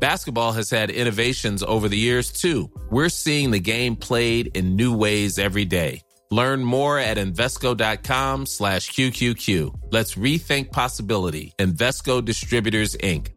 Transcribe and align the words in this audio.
Basketball 0.00 0.52
has 0.52 0.70
had 0.70 0.90
innovations 0.90 1.62
over 1.62 1.88
the 1.88 1.98
years 1.98 2.30
too. 2.32 2.70
We're 2.90 3.08
seeing 3.08 3.50
the 3.50 3.60
game 3.60 3.96
played 3.96 4.56
in 4.56 4.76
new 4.76 4.96
ways 4.96 5.38
every 5.38 5.64
day. 5.64 6.02
Learn 6.30 6.62
more 6.62 6.98
at 6.98 7.16
Invesco.com 7.16 8.46
slash 8.46 8.90
QQQ. 8.92 9.92
Let's 9.92 10.14
rethink 10.14 10.72
possibility. 10.72 11.52
Invesco 11.58 12.24
Distributors, 12.24 12.96
Inc. 12.96 13.28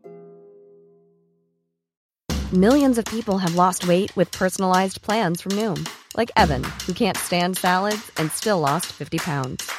Millions 2.53 2.97
of 2.97 3.05
people 3.05 3.37
have 3.37 3.55
lost 3.55 3.87
weight 3.87 4.13
with 4.17 4.29
personalized 4.31 5.01
plans 5.01 5.39
from 5.39 5.53
Noom, 5.53 5.87
like 6.17 6.29
Evan, 6.35 6.65
who 6.85 6.91
can't 6.91 7.15
stand 7.15 7.55
salads 7.55 8.11
and 8.17 8.29
still 8.29 8.59
lost 8.59 8.87
50 8.87 9.19
pounds. 9.19 9.71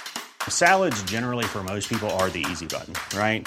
Salads, 0.48 1.02
generally, 1.02 1.44
for 1.44 1.62
most 1.62 1.86
people, 1.86 2.08
are 2.12 2.30
the 2.30 2.46
easy 2.50 2.67
button, 2.67 2.94
right? 3.14 3.46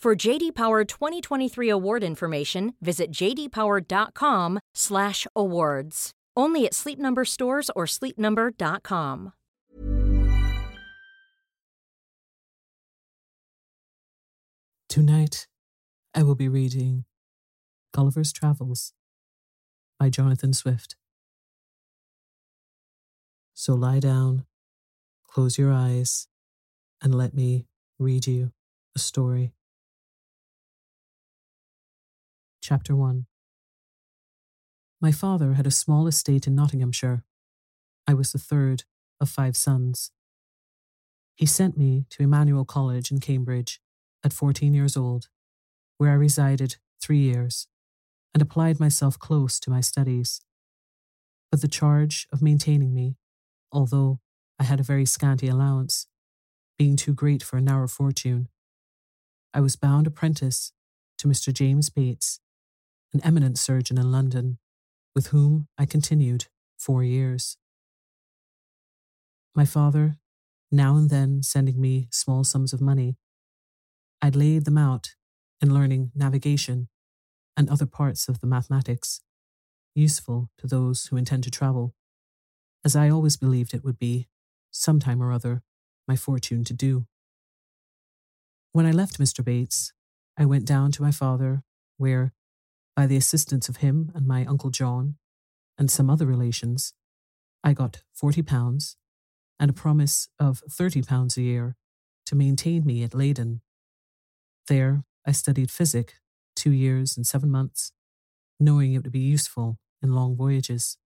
For 0.00 0.14
JD 0.14 0.54
Power 0.54 0.84
2023 0.84 1.70
award 1.70 2.04
information, 2.04 2.74
visit 2.80 3.10
jdpower.com/awards. 3.10 6.10
Only 6.36 6.66
at 6.66 6.74
Sleep 6.74 7.00
Number 7.00 7.24
stores 7.24 7.68
or 7.74 7.84
sleepnumber.com. 7.84 9.32
Tonight, 14.88 15.48
I 16.14 16.22
will 16.22 16.36
be 16.36 16.48
reading 16.48 17.04
Gulliver's 17.92 18.32
Travels 18.32 18.92
by 19.98 20.10
Jonathan 20.10 20.52
Swift. 20.52 20.94
So 23.52 23.74
lie 23.74 23.98
down, 23.98 24.46
close 25.26 25.58
your 25.58 25.72
eyes, 25.72 26.28
and 27.02 27.16
let 27.16 27.34
me 27.34 27.66
read 27.98 28.28
you 28.28 28.52
a 28.94 29.00
story. 29.00 29.54
Chapter 32.68 32.94
1 32.94 33.24
My 35.00 35.10
father 35.10 35.54
had 35.54 35.66
a 35.66 35.70
small 35.70 36.06
estate 36.06 36.46
in 36.46 36.54
Nottinghamshire. 36.54 37.24
I 38.06 38.12
was 38.12 38.32
the 38.32 38.38
third 38.38 38.84
of 39.22 39.30
five 39.30 39.56
sons. 39.56 40.10
He 41.34 41.46
sent 41.46 41.78
me 41.78 42.04
to 42.10 42.22
Emmanuel 42.22 42.66
College 42.66 43.10
in 43.10 43.20
Cambridge 43.20 43.80
at 44.22 44.34
14 44.34 44.74
years 44.74 44.98
old, 44.98 45.28
where 45.96 46.10
I 46.10 46.12
resided 46.12 46.76
three 47.00 47.20
years 47.20 47.68
and 48.34 48.42
applied 48.42 48.78
myself 48.78 49.18
close 49.18 49.58
to 49.60 49.70
my 49.70 49.80
studies. 49.80 50.42
But 51.50 51.62
the 51.62 51.68
charge 51.68 52.28
of 52.30 52.42
maintaining 52.42 52.92
me, 52.92 53.16
although 53.72 54.20
I 54.58 54.64
had 54.64 54.78
a 54.78 54.82
very 54.82 55.06
scanty 55.06 55.48
allowance, 55.48 56.06
being 56.76 56.96
too 56.96 57.14
great 57.14 57.42
for 57.42 57.56
a 57.56 57.62
narrow 57.62 57.88
fortune, 57.88 58.50
I 59.54 59.62
was 59.62 59.74
bound 59.74 60.06
apprentice 60.06 60.72
to 61.16 61.28
Mr. 61.28 61.50
James 61.50 61.88
Bates, 61.88 62.40
an 63.12 63.20
eminent 63.24 63.58
surgeon 63.58 63.98
in 63.98 64.12
London, 64.12 64.58
with 65.14 65.28
whom 65.28 65.68
I 65.78 65.86
continued 65.86 66.46
four 66.78 67.02
years. 67.02 67.56
My 69.54 69.64
father, 69.64 70.18
now 70.70 70.96
and 70.96 71.10
then 71.10 71.42
sending 71.42 71.80
me 71.80 72.08
small 72.10 72.44
sums 72.44 72.72
of 72.72 72.80
money, 72.80 73.16
I'd 74.20 74.36
laid 74.36 74.64
them 74.64 74.78
out 74.78 75.14
in 75.60 75.72
learning 75.72 76.12
navigation 76.14 76.88
and 77.56 77.68
other 77.68 77.86
parts 77.86 78.28
of 78.28 78.40
the 78.40 78.46
mathematics, 78.46 79.20
useful 79.94 80.50
to 80.58 80.66
those 80.66 81.06
who 81.06 81.16
intend 81.16 81.44
to 81.44 81.50
travel, 81.50 81.94
as 82.84 82.94
I 82.94 83.08
always 83.08 83.36
believed 83.36 83.74
it 83.74 83.84
would 83.84 83.98
be, 83.98 84.28
some 84.70 85.00
time 85.00 85.22
or 85.22 85.32
other, 85.32 85.62
my 86.06 86.14
fortune 86.14 86.62
to 86.64 86.72
do. 86.72 87.06
When 88.72 88.86
I 88.86 88.92
left 88.92 89.18
Mr. 89.18 89.44
Bates, 89.44 89.92
I 90.36 90.44
went 90.44 90.66
down 90.66 90.92
to 90.92 91.02
my 91.02 91.10
father, 91.10 91.64
where, 91.96 92.32
by 92.98 93.06
the 93.06 93.16
assistance 93.16 93.68
of 93.68 93.76
him 93.76 94.10
and 94.12 94.26
my 94.26 94.44
Uncle 94.46 94.70
John, 94.70 95.14
and 95.78 95.88
some 95.88 96.10
other 96.10 96.26
relations, 96.26 96.94
I 97.62 97.72
got 97.72 98.02
forty 98.12 98.42
pounds 98.42 98.96
and 99.60 99.70
a 99.70 99.72
promise 99.72 100.28
of 100.40 100.64
thirty 100.68 101.02
pounds 101.02 101.36
a 101.36 101.42
year 101.42 101.76
to 102.26 102.34
maintain 102.34 102.84
me 102.84 103.04
at 103.04 103.14
Leyden. 103.14 103.60
There, 104.66 105.04
I 105.24 105.30
studied 105.30 105.70
physic 105.70 106.14
two 106.56 106.72
years 106.72 107.16
and 107.16 107.24
seven 107.24 107.52
months, 107.52 107.92
knowing 108.58 108.94
it 108.94 109.04
would 109.04 109.12
be 109.12 109.20
useful 109.20 109.78
in 110.02 110.12
long 110.12 110.34
voyages. 110.34 110.98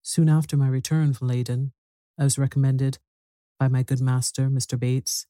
Soon 0.00 0.28
after 0.28 0.56
my 0.56 0.68
return 0.68 1.12
from 1.12 1.26
Leyden, 1.26 1.72
I 2.16 2.22
was 2.22 2.38
recommended 2.38 2.98
by 3.58 3.66
my 3.66 3.82
good 3.82 4.00
master, 4.00 4.48
Mr. 4.48 4.78
Bates, 4.78 5.26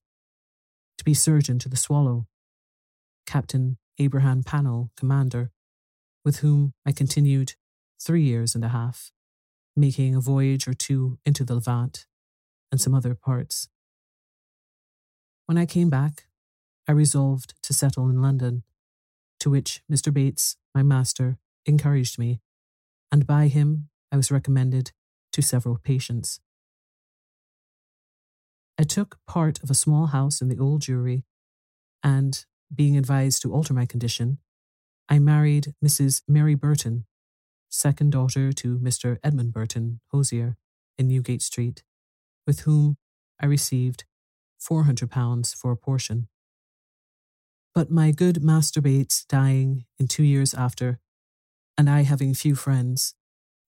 to 0.98 1.04
be 1.06 1.14
surgeon 1.14 1.58
to 1.60 1.70
the 1.70 1.76
Swallow, 1.78 2.26
Captain 3.24 3.78
Abraham 3.98 4.42
Pannell, 4.42 4.90
commander, 4.96 5.50
with 6.24 6.38
whom 6.38 6.74
I 6.84 6.92
continued 6.92 7.54
three 8.00 8.22
years 8.22 8.54
and 8.54 8.64
a 8.64 8.68
half, 8.68 9.12
making 9.74 10.14
a 10.14 10.20
voyage 10.20 10.66
or 10.66 10.74
two 10.74 11.18
into 11.24 11.44
the 11.44 11.54
Levant 11.54 12.06
and 12.70 12.80
some 12.80 12.94
other 12.94 13.14
parts. 13.14 13.68
When 15.46 15.56
I 15.56 15.66
came 15.66 15.88
back, 15.88 16.26
I 16.88 16.92
resolved 16.92 17.54
to 17.62 17.72
settle 17.72 18.08
in 18.08 18.20
London, 18.20 18.64
to 19.40 19.50
which 19.50 19.82
Mr. 19.90 20.12
Bates, 20.12 20.56
my 20.74 20.82
master, 20.82 21.38
encouraged 21.64 22.18
me, 22.18 22.40
and 23.10 23.26
by 23.26 23.48
him 23.48 23.88
I 24.12 24.16
was 24.16 24.30
recommended 24.30 24.92
to 25.32 25.42
several 25.42 25.78
patients. 25.78 26.40
I 28.78 28.82
took 28.82 29.18
part 29.26 29.62
of 29.62 29.70
a 29.70 29.74
small 29.74 30.06
house 30.06 30.40
in 30.40 30.48
the 30.48 30.58
Old 30.58 30.82
Jewry, 30.82 31.24
and, 32.02 32.44
being 32.74 32.96
advised 32.96 33.42
to 33.42 33.52
alter 33.52 33.74
my 33.74 33.86
condition, 33.86 34.38
I 35.08 35.18
married 35.18 35.74
Mrs. 35.84 36.22
Mary 36.26 36.54
Burton, 36.54 37.06
second 37.68 38.12
daughter 38.12 38.52
to 38.52 38.78
Mr. 38.78 39.18
Edmund 39.22 39.52
Burton, 39.52 40.00
hosier, 40.10 40.56
in 40.98 41.08
Newgate 41.08 41.42
Street, 41.42 41.82
with 42.46 42.60
whom 42.60 42.96
I 43.40 43.46
received 43.46 44.04
£400 44.60 45.54
for 45.54 45.70
a 45.70 45.76
portion. 45.76 46.28
But 47.74 47.90
my 47.90 48.10
good 48.10 48.42
Master 48.42 48.80
Bates 48.80 49.24
dying 49.26 49.84
in 49.98 50.08
two 50.08 50.24
years 50.24 50.54
after, 50.54 50.98
and 51.76 51.90
I 51.90 52.02
having 52.02 52.32
few 52.32 52.54
friends, 52.54 53.14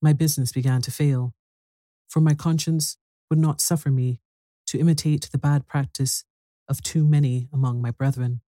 my 0.01 0.13
business 0.13 0.51
began 0.51 0.81
to 0.81 0.91
fail, 0.91 1.33
for 2.07 2.19
my 2.19 2.33
conscience 2.33 2.97
would 3.29 3.39
not 3.39 3.61
suffer 3.61 3.91
me 3.91 4.19
to 4.65 4.79
imitate 4.79 5.29
the 5.31 5.37
bad 5.37 5.67
practice 5.67 6.23
of 6.67 6.81
too 6.81 7.05
many 7.05 7.47
among 7.53 7.81
my 7.81 7.91
brethren. 7.91 8.41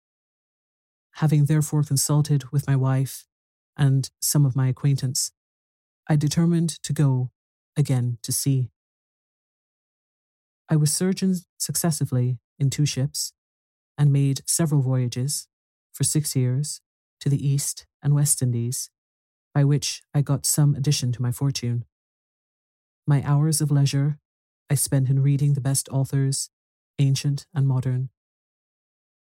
Having 1.14 1.46
therefore 1.46 1.84
consulted 1.84 2.52
with 2.52 2.68
my 2.68 2.76
wife 2.76 3.26
and 3.76 4.10
some 4.22 4.46
of 4.46 4.56
my 4.56 4.68
acquaintance, 4.68 5.32
I 6.08 6.16
determined 6.16 6.70
to 6.84 6.94
go 6.94 7.32
again 7.76 8.18
to 8.24 8.32
sea. 8.32 8.70
I 10.70 10.76
was 10.76 10.94
surgeon 10.94 11.36
successively 11.58 12.40
in 12.58 12.70
two 12.70 12.86
ships 12.86 13.34
and 13.98 14.14
made 14.14 14.42
several 14.46 14.82
voyages 14.82 15.48
for 15.94 16.04
six 16.04 16.36
years 16.36 16.82
to 17.20 17.30
the 17.30 17.46
East 17.46 17.86
and 18.02 18.14
West 18.14 18.42
Indies, 18.42 18.90
by 19.54 19.64
which 19.64 20.04
I 20.14 20.22
got 20.22 20.46
some 20.46 20.76
addition 20.76 21.12
to 21.14 21.22
my 21.22 21.32
fortune. 21.32 21.86
My 23.06 23.24
hours 23.26 23.62
of 23.62 23.72
leisure 23.72 24.20
I 24.70 24.76
spent 24.76 25.10
in 25.10 25.24
reading 25.24 25.54
the 25.54 25.62
best 25.62 25.90
authors, 25.90 26.50
ancient 27.00 27.48
and 27.54 27.68
modern, 27.68 28.10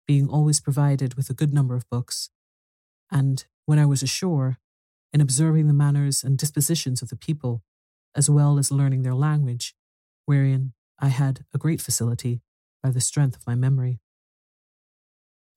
being 0.06 0.28
always 0.28 0.60
provided 0.60 1.14
with 1.14 1.30
a 1.30 1.34
good 1.34 1.52
number 1.52 1.74
of 1.74 1.88
books, 1.90 2.30
and 3.10 3.44
when 3.66 3.78
I 3.78 3.86
was 3.86 4.02
ashore, 4.02 4.58
in 5.12 5.20
observing 5.20 5.66
the 5.66 5.74
manners 5.74 6.24
and 6.24 6.38
dispositions 6.38 7.02
of 7.02 7.08
the 7.08 7.16
people, 7.16 7.62
as 8.16 8.28
well 8.30 8.58
as 8.58 8.72
learning 8.72 9.02
their 9.02 9.14
language, 9.14 9.74
wherein 10.26 10.72
I 10.98 11.08
had 11.08 11.44
a 11.54 11.58
great 11.58 11.80
facility 11.80 12.40
by 12.82 12.90
the 12.90 13.00
strength 13.00 13.36
of 13.36 13.46
my 13.46 13.54
memory. 13.54 14.00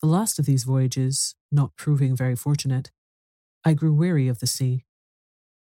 The 0.01 0.07
last 0.07 0.37
of 0.39 0.45
these 0.45 0.63
voyages 0.63 1.35
not 1.51 1.75
proving 1.77 2.15
very 2.15 2.35
fortunate, 2.35 2.91
I 3.63 3.73
grew 3.73 3.93
weary 3.93 4.27
of 4.27 4.39
the 4.39 4.47
sea 4.47 4.85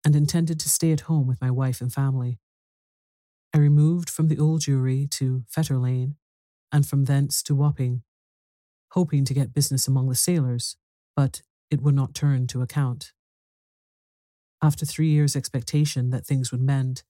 and 0.04 0.16
intended 0.16 0.58
to 0.60 0.68
stay 0.68 0.92
at 0.92 1.02
home 1.02 1.26
with 1.26 1.40
my 1.40 1.50
wife 1.50 1.80
and 1.80 1.92
family. 1.92 2.38
I 3.54 3.58
removed 3.58 4.10
from 4.10 4.28
the 4.28 4.38
Old 4.38 4.62
Jewry 4.62 5.08
to 5.10 5.44
Fetter 5.48 5.78
Lane, 5.78 6.16
and 6.72 6.86
from 6.86 7.04
thence 7.04 7.42
to 7.44 7.54
Wapping, 7.54 8.02
hoping 8.94 9.24
to 9.24 9.34
get 9.34 9.52
business 9.52 9.88
among 9.88 10.08
the 10.08 10.14
sailors, 10.14 10.76
but 11.16 11.42
it 11.70 11.82
would 11.82 11.94
not 11.94 12.14
turn 12.14 12.46
to 12.46 12.62
account. 12.62 13.12
After 14.62 14.86
three 14.86 15.08
years' 15.08 15.36
expectation 15.36 16.10
that 16.10 16.24
things 16.24 16.52
would 16.52 16.62
mend, 16.62 17.02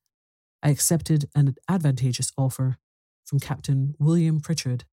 I 0.63 0.71
accepted 0.71 1.29
an 1.35 1.55
advantageous 1.69 2.33
offer 2.39 2.79
from 3.25 3.39
Captain 3.39 3.95
William 3.99 4.41
Pritchard, 4.41 4.85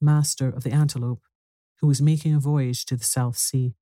master 0.00 0.48
of 0.48 0.62
the 0.62 0.72
Antelope, 0.72 1.22
who 1.80 1.88
was 1.88 2.00
making 2.00 2.34
a 2.34 2.40
voyage 2.40 2.86
to 2.86 2.96
the 2.96 3.04
South 3.04 3.36
Sea. 3.36 3.74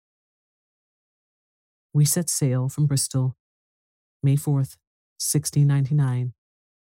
We 1.92 2.04
set 2.04 2.28
sail 2.30 2.68
from 2.68 2.86
Bristol 2.86 3.36
May 4.22 4.36
4th, 4.36 4.76
1699, 5.20 6.32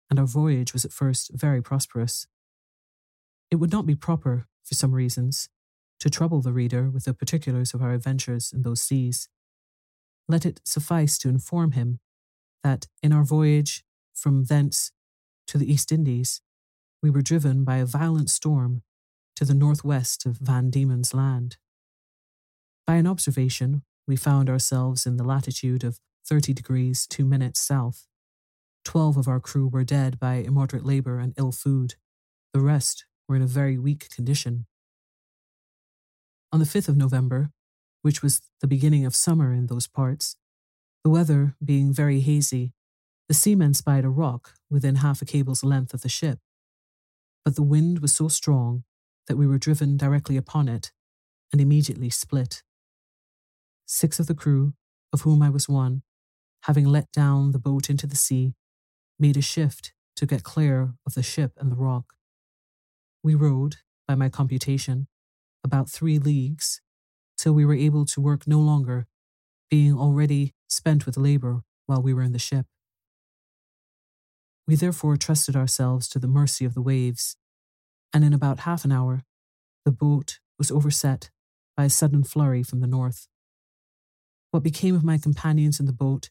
and 0.09 0.19
our 0.19 0.25
voyage 0.25 0.73
was 0.73 0.85
at 0.85 0.93
first 0.93 1.31
very 1.33 1.61
prosperous. 1.61 2.27
It 3.49 3.55
would 3.55 3.71
not 3.71 3.85
be 3.85 3.95
proper, 3.95 4.47
for 4.67 4.75
some 4.75 4.93
reasons, 4.93 5.49
to 5.99 6.09
trouble 6.09 6.41
the 6.41 6.51
reader 6.51 6.89
with 6.89 7.05
the 7.05 7.13
particulars 7.13 7.73
of 7.73 7.81
our 7.81 7.93
adventures 7.93 8.51
in 8.53 8.61
those 8.63 8.81
seas. 8.81 9.29
Let 10.27 10.45
it 10.45 10.61
suffice 10.65 11.17
to 11.19 11.29
inform 11.29 11.71
him 11.71 11.99
that 12.63 12.87
in 13.01 13.13
our 13.13 13.23
voyage 13.23 13.83
from 14.13 14.45
thence 14.45 14.91
to 15.47 15.57
the 15.57 15.71
East 15.71 15.91
Indies, 15.91 16.41
we 17.01 17.09
were 17.09 17.21
driven 17.21 17.63
by 17.63 17.77
a 17.77 17.85
violent 17.85 18.29
storm 18.29 18.83
to 19.35 19.45
the 19.45 19.53
northwest 19.53 20.25
of 20.25 20.37
Van 20.37 20.69
Diemen's 20.69 21.13
Land. 21.13 21.57
By 22.85 22.95
an 22.95 23.07
observation, 23.07 23.83
we 24.07 24.15
found 24.15 24.49
ourselves 24.49 25.05
in 25.05 25.17
the 25.17 25.23
latitude 25.23 25.83
of 25.83 25.99
30 26.25 26.53
degrees 26.53 27.07
2 27.07 27.23
minutes 27.23 27.59
south, 27.59 28.07
Twelve 28.87 29.17
of 29.17 29.27
our 29.27 29.41
crew 29.41 29.67
were 29.67 29.83
dead 29.83 30.17
by 30.17 30.35
immoderate 30.35 30.85
labour 30.85 31.19
and 31.19 31.33
ill 31.37 31.51
food. 31.51 31.95
The 32.53 32.61
rest 32.61 33.03
were 33.27 33.35
in 33.35 33.41
a 33.41 33.47
very 33.47 33.77
weak 33.77 34.09
condition. 34.09 34.65
On 36.51 36.59
the 36.59 36.65
5th 36.65 36.87
of 36.87 36.97
November, 36.97 37.51
which 38.01 38.21
was 38.21 38.41
the 38.61 38.67
beginning 38.67 39.05
of 39.05 39.15
summer 39.15 39.53
in 39.53 39.67
those 39.67 39.87
parts, 39.87 40.35
the 41.03 41.09
weather 41.09 41.55
being 41.63 41.93
very 41.93 42.21
hazy, 42.21 42.73
the 43.27 43.33
seamen 43.33 43.73
spied 43.73 44.05
a 44.05 44.09
rock 44.09 44.53
within 44.69 44.95
half 44.95 45.21
a 45.21 45.25
cable's 45.25 45.63
length 45.63 45.93
of 45.93 46.01
the 46.01 46.09
ship. 46.09 46.39
But 47.43 47.55
the 47.55 47.63
wind 47.63 47.99
was 47.99 48.13
so 48.13 48.27
strong 48.27 48.83
that 49.27 49.37
we 49.37 49.47
were 49.47 49.57
driven 49.57 49.97
directly 49.97 50.37
upon 50.37 50.69
it 50.69 50.91
and 51.51 51.61
immediately 51.61 52.09
split. 52.09 52.63
Six 53.85 54.19
of 54.19 54.27
the 54.27 54.35
crew, 54.35 54.73
of 55.13 55.21
whom 55.21 55.41
I 55.41 55.49
was 55.49 55.69
one, 55.69 56.03
having 56.63 56.85
let 56.85 57.11
down 57.11 57.51
the 57.51 57.59
boat 57.59 57.89
into 57.89 58.07
the 58.07 58.15
sea, 58.15 58.55
made 59.19 59.37
a 59.37 59.41
shift 59.41 59.93
to 60.17 60.25
get 60.25 60.43
clear 60.43 60.93
of 61.05 61.13
the 61.13 61.23
ship 61.23 61.53
and 61.57 61.71
the 61.71 61.75
rock. 61.75 62.16
We 63.27 63.35
rowed, 63.35 63.75
by 64.07 64.15
my 64.15 64.29
computation, 64.29 65.09
about 65.61 65.89
three 65.89 66.17
leagues 66.17 66.79
till 67.37 67.51
we 67.51 67.65
were 67.65 67.73
able 67.73 68.05
to 68.05 68.21
work 68.21 68.47
no 68.47 68.57
longer, 68.57 69.05
being 69.69 69.91
already 69.91 70.53
spent 70.69 71.05
with 71.05 71.17
labour 71.17 71.63
while 71.87 72.01
we 72.01 72.13
were 72.13 72.21
in 72.21 72.31
the 72.31 72.39
ship. 72.39 72.67
We 74.65 74.77
therefore 74.77 75.17
trusted 75.17 75.57
ourselves 75.57 76.07
to 76.07 76.19
the 76.19 76.29
mercy 76.29 76.63
of 76.63 76.73
the 76.73 76.81
waves, 76.81 77.35
and 78.13 78.23
in 78.23 78.31
about 78.31 78.59
half 78.59 78.85
an 78.85 78.93
hour, 78.93 79.25
the 79.83 79.91
boat 79.91 80.39
was 80.57 80.71
overset 80.71 81.29
by 81.75 81.83
a 81.83 81.89
sudden 81.89 82.23
flurry 82.23 82.63
from 82.63 82.79
the 82.79 82.87
north. 82.87 83.27
What 84.51 84.63
became 84.63 84.95
of 84.95 85.03
my 85.03 85.17
companions 85.17 85.81
in 85.81 85.85
the 85.85 85.91
boat, 85.91 86.29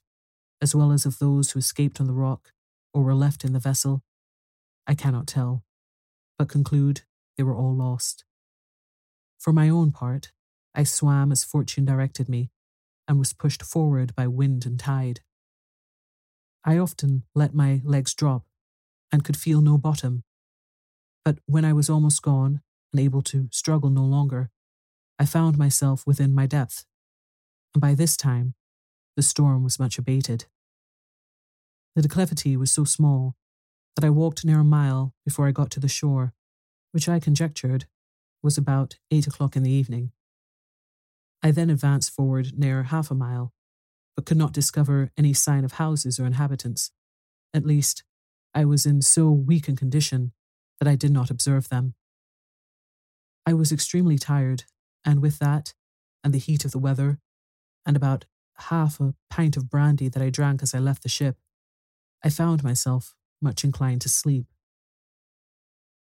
as 0.62 0.74
well 0.74 0.92
as 0.92 1.04
of 1.04 1.18
those 1.18 1.50
who 1.50 1.58
escaped 1.58 2.00
on 2.00 2.06
the 2.06 2.14
rock, 2.14 2.52
or 2.94 3.02
were 3.02 3.14
left 3.14 3.44
in 3.44 3.52
the 3.52 3.60
vessel, 3.60 4.02
I 4.86 4.94
cannot 4.94 5.26
tell, 5.26 5.62
but 6.38 6.48
conclude 6.48 7.02
they 7.36 7.42
were 7.42 7.54
all 7.54 7.74
lost. 7.74 8.24
For 9.38 9.52
my 9.52 9.68
own 9.68 9.92
part, 9.92 10.32
I 10.74 10.84
swam 10.84 11.32
as 11.32 11.44
fortune 11.44 11.84
directed 11.84 12.28
me 12.28 12.50
and 13.08 13.18
was 13.18 13.32
pushed 13.32 13.62
forward 13.62 14.14
by 14.14 14.26
wind 14.26 14.66
and 14.66 14.78
tide. 14.78 15.20
I 16.64 16.78
often 16.78 17.22
let 17.34 17.54
my 17.54 17.80
legs 17.84 18.14
drop 18.14 18.44
and 19.12 19.24
could 19.24 19.36
feel 19.36 19.60
no 19.60 19.78
bottom, 19.78 20.24
but 21.24 21.38
when 21.46 21.64
I 21.64 21.72
was 21.72 21.88
almost 21.88 22.22
gone 22.22 22.60
and 22.92 23.00
able 23.00 23.22
to 23.22 23.48
struggle 23.52 23.90
no 23.90 24.04
longer, 24.04 24.50
I 25.18 25.24
found 25.26 25.56
myself 25.56 26.06
within 26.06 26.34
my 26.34 26.46
depth, 26.46 26.84
and 27.74 27.80
by 27.80 27.94
this 27.94 28.16
time 28.16 28.54
the 29.16 29.22
storm 29.22 29.64
was 29.64 29.78
much 29.78 29.98
abated. 29.98 30.46
The 31.94 32.02
declivity 32.02 32.56
was 32.56 32.72
so 32.72 32.84
small 32.84 33.36
that 33.96 34.04
I 34.04 34.10
walked 34.10 34.44
near 34.44 34.60
a 34.60 34.64
mile 34.64 35.14
before 35.24 35.48
I 35.48 35.52
got 35.52 35.70
to 35.72 35.80
the 35.80 35.88
shore, 35.88 36.34
which 36.92 37.08
I 37.08 37.18
conjectured 37.18 37.86
was 38.42 38.56
about 38.56 38.96
eight 39.10 39.26
o'clock 39.26 39.56
in 39.56 39.62
the 39.62 39.70
evening. 39.70 40.12
I 41.42 41.50
then 41.50 41.70
advanced 41.70 42.10
forward 42.10 42.58
near 42.58 42.84
half 42.84 43.10
a 43.10 43.14
mile, 43.14 43.52
but 44.14 44.26
could 44.26 44.36
not 44.36 44.52
discover 44.52 45.10
any 45.16 45.32
sign 45.32 45.64
of 45.64 45.72
houses 45.72 46.20
or 46.20 46.26
inhabitants. 46.26 46.90
At 47.54 47.66
least, 47.66 48.04
I 48.54 48.64
was 48.64 48.86
in 48.86 49.02
so 49.02 49.30
weak 49.30 49.68
a 49.68 49.74
condition 49.74 50.32
that 50.78 50.88
I 50.88 50.94
did 50.94 51.10
not 51.10 51.30
observe 51.30 51.68
them. 51.68 51.94
I 53.46 53.54
was 53.54 53.72
extremely 53.72 54.18
tired, 54.18 54.64
and 55.04 55.22
with 55.22 55.38
that, 55.38 55.72
and 56.22 56.34
the 56.34 56.38
heat 56.38 56.64
of 56.64 56.72
the 56.72 56.78
weather, 56.78 57.18
and 57.86 57.96
about 57.96 58.26
half 58.58 59.00
a 59.00 59.14
pint 59.30 59.56
of 59.56 59.70
brandy 59.70 60.08
that 60.08 60.22
I 60.22 60.30
drank 60.30 60.62
as 60.62 60.74
I 60.74 60.78
left 60.78 61.02
the 61.02 61.08
ship, 61.08 61.36
I 62.24 62.28
found 62.28 62.64
myself 62.64 63.14
much 63.46 63.62
inclined 63.62 64.02
to 64.02 64.08
sleep. 64.08 64.46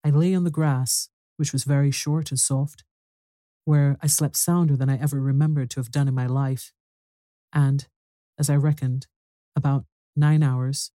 I 0.03 0.09
lay 0.09 0.35
on 0.35 0.43
the 0.43 0.57
grass, 0.59 1.09
which 1.37 1.53
was 1.53 1.63
very 1.63 1.91
short 1.91 2.29
and 2.29 2.39
soft, 2.39 2.83
where 3.63 3.97
I 4.01 4.07
slept 4.07 4.35
sounder 4.35 4.75
than 4.75 4.89
I 4.89 4.97
ever 4.97 5.19
remembered 5.19 5.69
to 5.71 5.79
have 5.79 5.91
done 5.91 6.09
in 6.09 6.13
my 6.13 6.27
life, 6.27 6.73
and, 7.53 7.87
as 8.37 8.49
I 8.49 8.55
reckoned, 8.55 9.07
about 9.55 9.85
nine 10.15 10.43
hours, 10.43 10.91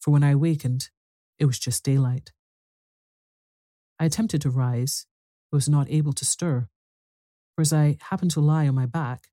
for 0.00 0.12
when 0.12 0.24
I 0.24 0.30
awakened, 0.30 0.88
it 1.38 1.44
was 1.44 1.58
just 1.58 1.84
daylight. 1.84 2.32
I 4.00 4.06
attempted 4.06 4.40
to 4.42 4.50
rise, 4.50 5.06
but 5.50 5.56
was 5.56 5.68
not 5.68 5.90
able 5.90 6.14
to 6.14 6.24
stir, 6.24 6.68
for 7.54 7.62
as 7.62 7.72
I 7.72 7.98
happened 8.08 8.30
to 8.32 8.40
lie 8.40 8.66
on 8.68 8.74
my 8.74 8.86
back, 8.86 9.28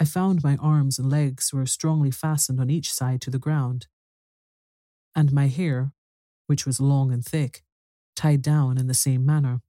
I 0.00 0.04
found 0.04 0.42
my 0.42 0.56
arms 0.56 0.98
and 0.98 1.08
legs 1.08 1.52
were 1.52 1.66
strongly 1.66 2.10
fastened 2.10 2.58
on 2.60 2.70
each 2.70 2.92
side 2.92 3.20
to 3.22 3.30
the 3.30 3.44
ground, 3.46 3.86
and 5.14 5.32
my 5.32 5.46
hair, 5.48 5.92
which 6.46 6.66
was 6.66 6.80
long 6.80 7.12
and 7.12 7.24
thick, 7.24 7.62
tied 8.16 8.42
down 8.42 8.78
in 8.78 8.86
the 8.86 8.94
same 8.94 9.24
manner. 9.24 9.60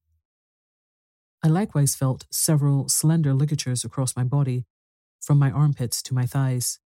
I 1.44 1.48
likewise 1.48 1.96
felt 1.96 2.26
several 2.32 2.90
slender 2.90 3.34
ligatures 3.34 3.84
across 3.84 4.16
my 4.16 4.24
body, 4.24 4.66
from 5.22 5.38
my 5.38 5.52
armpits 5.52 6.02
to 6.04 6.14
my 6.14 6.26
thighs. 6.26 6.80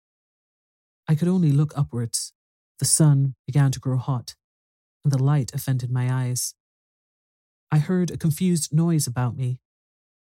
I 1.08 1.16
could 1.16 1.28
only 1.28 1.52
look 1.52 1.78
upwards. 1.78 2.34
The 2.80 2.86
sun 2.86 3.36
began 3.46 3.72
to 3.72 3.80
grow 3.80 3.98
hot, 3.98 4.36
and 5.04 5.12
the 5.12 5.22
light 5.22 5.54
offended 5.54 5.92
my 5.92 6.12
eyes. 6.14 6.56
I 7.72 7.78
heard 7.78 8.12
a 8.12 8.18
confused 8.18 8.74
noise 8.74 9.08
about 9.08 9.36
me, 9.36 9.60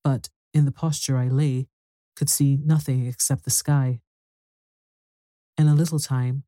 but 0.05 0.29
in 0.55 0.65
the 0.65 0.73
posture 0.73 1.17
I 1.17 1.29
lay, 1.29 1.69
could 2.15 2.29
see 2.29 2.59
nothing 2.63 3.07
except 3.07 3.45
the 3.45 3.51
sky. 3.51 4.01
In 5.57 5.67
a 5.67 5.75
little 5.75 5.99
time, 5.99 6.45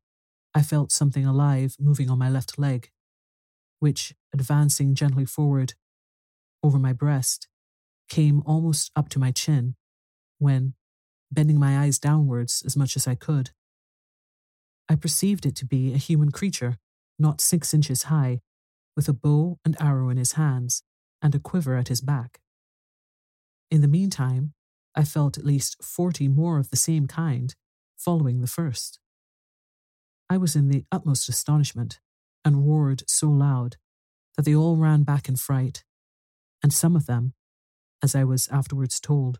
I 0.55 0.61
felt 0.61 0.91
something 0.91 1.25
alive 1.25 1.75
moving 1.79 2.09
on 2.09 2.17
my 2.17 2.29
left 2.29 2.57
leg, 2.57 2.89
which, 3.79 4.15
advancing 4.33 4.95
gently 4.95 5.25
forward 5.25 5.73
over 6.63 6.79
my 6.79 6.93
breast, 6.93 7.49
came 8.07 8.41
almost 8.45 8.89
up 8.95 9.09
to 9.09 9.19
my 9.19 9.31
chin, 9.31 9.75
when, 10.39 10.73
bending 11.29 11.59
my 11.59 11.79
eyes 11.79 11.99
downwards 11.99 12.63
as 12.65 12.77
much 12.77 12.95
as 12.95 13.05
I 13.05 13.15
could, 13.15 13.51
I 14.87 14.95
perceived 14.95 15.45
it 15.45 15.55
to 15.57 15.65
be 15.65 15.93
a 15.93 15.97
human 15.97 16.31
creature, 16.31 16.77
not 17.19 17.41
six 17.41 17.73
inches 17.73 18.03
high, 18.03 18.39
with 18.95 19.09
a 19.09 19.13
bow 19.13 19.59
and 19.65 19.75
arrow 19.81 20.09
in 20.09 20.17
his 20.17 20.33
hands 20.33 20.83
and 21.21 21.35
a 21.35 21.39
quiver 21.39 21.75
at 21.75 21.89
his 21.89 21.99
back. 21.99 22.39
In 23.69 23.81
the 23.81 23.87
meantime, 23.89 24.53
I 24.95 25.03
felt 25.03 25.37
at 25.37 25.45
least 25.45 25.83
forty 25.83 26.29
more 26.29 26.59
of 26.59 26.69
the 26.69 26.77
same 26.77 27.07
kind 27.07 27.53
following 27.97 28.39
the 28.39 28.47
first. 28.47 28.99
I 30.29 30.37
was 30.37 30.55
in 30.55 30.69
the 30.69 30.85
utmost 30.91 31.29
astonishment 31.29 31.99
and 32.43 32.67
roared 32.67 33.03
so 33.07 33.29
loud 33.29 33.77
that 34.35 34.43
they 34.43 34.55
all 34.55 34.77
ran 34.77 35.03
back 35.03 35.29
in 35.29 35.35
fright, 35.35 35.83
and 36.63 36.73
some 36.73 36.95
of 36.95 37.05
them, 37.05 37.33
as 38.03 38.15
I 38.15 38.23
was 38.23 38.47
afterwards 38.49 38.99
told, 38.99 39.39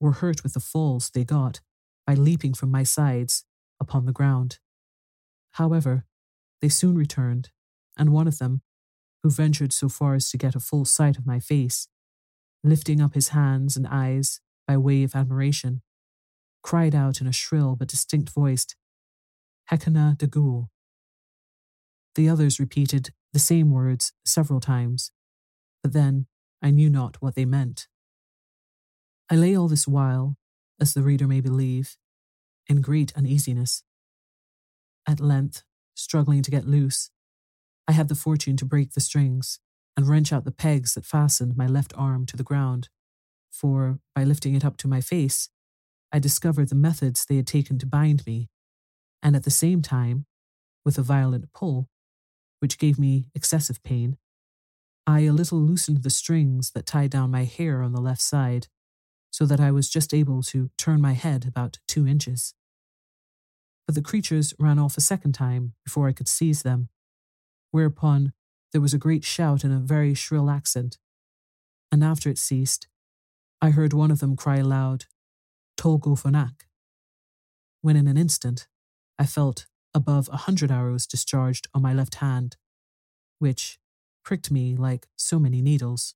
were 0.00 0.12
hurt 0.12 0.42
with 0.42 0.54
the 0.54 0.60
falls 0.60 1.10
they 1.10 1.24
got 1.24 1.60
by 2.06 2.14
leaping 2.14 2.54
from 2.54 2.70
my 2.70 2.82
sides 2.82 3.44
upon 3.80 4.06
the 4.06 4.12
ground. 4.12 4.58
However, 5.52 6.04
they 6.60 6.68
soon 6.68 6.96
returned, 6.96 7.50
and 7.96 8.12
one 8.12 8.28
of 8.28 8.38
them, 8.38 8.62
who 9.22 9.30
ventured 9.30 9.72
so 9.72 9.88
far 9.88 10.14
as 10.14 10.30
to 10.30 10.38
get 10.38 10.54
a 10.54 10.60
full 10.60 10.84
sight 10.84 11.18
of 11.18 11.26
my 11.26 11.40
face, 11.40 11.88
lifting 12.62 13.00
up 13.00 13.14
his 13.14 13.28
hands 13.28 13.76
and 13.76 13.86
eyes 13.86 14.40
by 14.66 14.76
way 14.76 15.02
of 15.02 15.14
admiration, 15.14 15.82
cried 16.62 16.94
out 16.94 17.20
in 17.20 17.26
a 17.26 17.32
shrill 17.32 17.76
but 17.76 17.88
distinct 17.88 18.30
voice, 18.30 18.66
Hekinah 19.70 20.16
degul. 20.18 20.68
The 22.14 22.28
others 22.28 22.58
repeated 22.58 23.10
the 23.32 23.38
same 23.38 23.70
words 23.70 24.12
several 24.24 24.60
times, 24.60 25.12
but 25.82 25.92
then 25.92 26.26
I 26.62 26.70
knew 26.70 26.88
not 26.88 27.20
what 27.20 27.34
they 27.34 27.44
meant. 27.44 27.86
I 29.30 29.36
lay 29.36 29.54
all 29.54 29.68
this 29.68 29.86
while, 29.86 30.36
as 30.80 30.94
the 30.94 31.02
reader 31.02 31.28
may 31.28 31.40
believe, 31.40 31.96
in 32.66 32.80
great 32.80 33.14
uneasiness. 33.14 33.82
At 35.06 35.20
length, 35.20 35.64
struggling 35.94 36.42
to 36.42 36.50
get 36.50 36.66
loose, 36.66 37.10
I 37.86 37.92
had 37.92 38.08
the 38.08 38.14
fortune 38.14 38.56
to 38.58 38.64
break 38.64 38.92
the 38.92 39.00
strings 39.00 39.60
and 39.96 40.06
wrench 40.06 40.32
out 40.32 40.44
the 40.44 40.50
pegs 40.50 40.94
that 40.94 41.04
fastened 41.04 41.56
my 41.56 41.66
left 41.66 41.92
arm 41.96 42.24
to 42.26 42.36
the 42.36 42.42
ground, 42.42 42.88
for 43.50 43.98
by 44.14 44.24
lifting 44.24 44.54
it 44.54 44.64
up 44.64 44.76
to 44.78 44.88
my 44.88 45.00
face, 45.00 45.50
I 46.10 46.18
discovered 46.18 46.68
the 46.70 46.74
methods 46.74 47.26
they 47.26 47.36
had 47.36 47.46
taken 47.46 47.78
to 47.78 47.86
bind 47.86 48.24
me, 48.26 48.48
and 49.22 49.36
at 49.36 49.44
the 49.44 49.50
same 49.50 49.82
time, 49.82 50.26
with 50.84 50.98
a 50.98 51.02
violent 51.02 51.52
pull, 51.52 51.88
which 52.60 52.78
gave 52.78 52.98
me 52.98 53.30
excessive 53.34 53.82
pain, 53.82 54.16
I 55.06 55.20
a 55.20 55.32
little 55.32 55.58
loosened 55.58 56.02
the 56.02 56.10
strings 56.10 56.70
that 56.72 56.86
tied 56.86 57.10
down 57.10 57.30
my 57.30 57.44
hair 57.44 57.82
on 57.82 57.92
the 57.92 58.00
left 58.00 58.20
side, 58.20 58.68
so 59.30 59.46
that 59.46 59.60
I 59.60 59.70
was 59.70 59.88
just 59.88 60.14
able 60.14 60.42
to 60.44 60.70
turn 60.76 61.00
my 61.00 61.12
head 61.12 61.46
about 61.46 61.78
two 61.86 62.06
inches. 62.06 62.54
But 63.86 63.94
the 63.94 64.02
creatures 64.02 64.54
ran 64.58 64.78
off 64.78 64.96
a 64.96 65.02
second 65.02 65.32
time 65.32 65.74
before 65.84 66.08
I 66.08 66.12
could 66.12 66.28
seize 66.28 66.62
them, 66.62 66.88
whereupon 67.70 68.32
there 68.72 68.80
was 68.80 68.92
a 68.92 68.98
great 68.98 69.24
shout 69.24 69.64
in 69.64 69.72
a 69.72 69.78
very 69.78 70.14
shrill 70.14 70.50
accent, 70.50 70.98
and 71.90 72.04
after 72.04 72.28
it 72.28 72.38
ceased, 72.38 72.86
I 73.60 73.70
heard 73.70 73.92
one 73.92 74.10
of 74.10 74.20
them 74.20 74.36
cry 74.36 74.56
aloud, 74.56 75.06
Tolgo 75.78 76.20
phonac, 76.20 76.66
when 77.80 77.96
in 77.96 78.06
an 78.06 78.18
instant 78.18 78.68
I 79.18 79.26
felt 79.26 79.66
above 79.94 80.28
a 80.32 80.36
hundred 80.36 80.70
arrows 80.70 81.06
discharged 81.06 81.66
on 81.74 81.82
my 81.82 81.92
left 81.92 82.16
hand, 82.16 82.56
which 83.38 83.78
pricked 84.24 84.50
me 84.50 84.76
like 84.76 85.08
so 85.16 85.38
many 85.38 85.60
needles. 85.62 86.14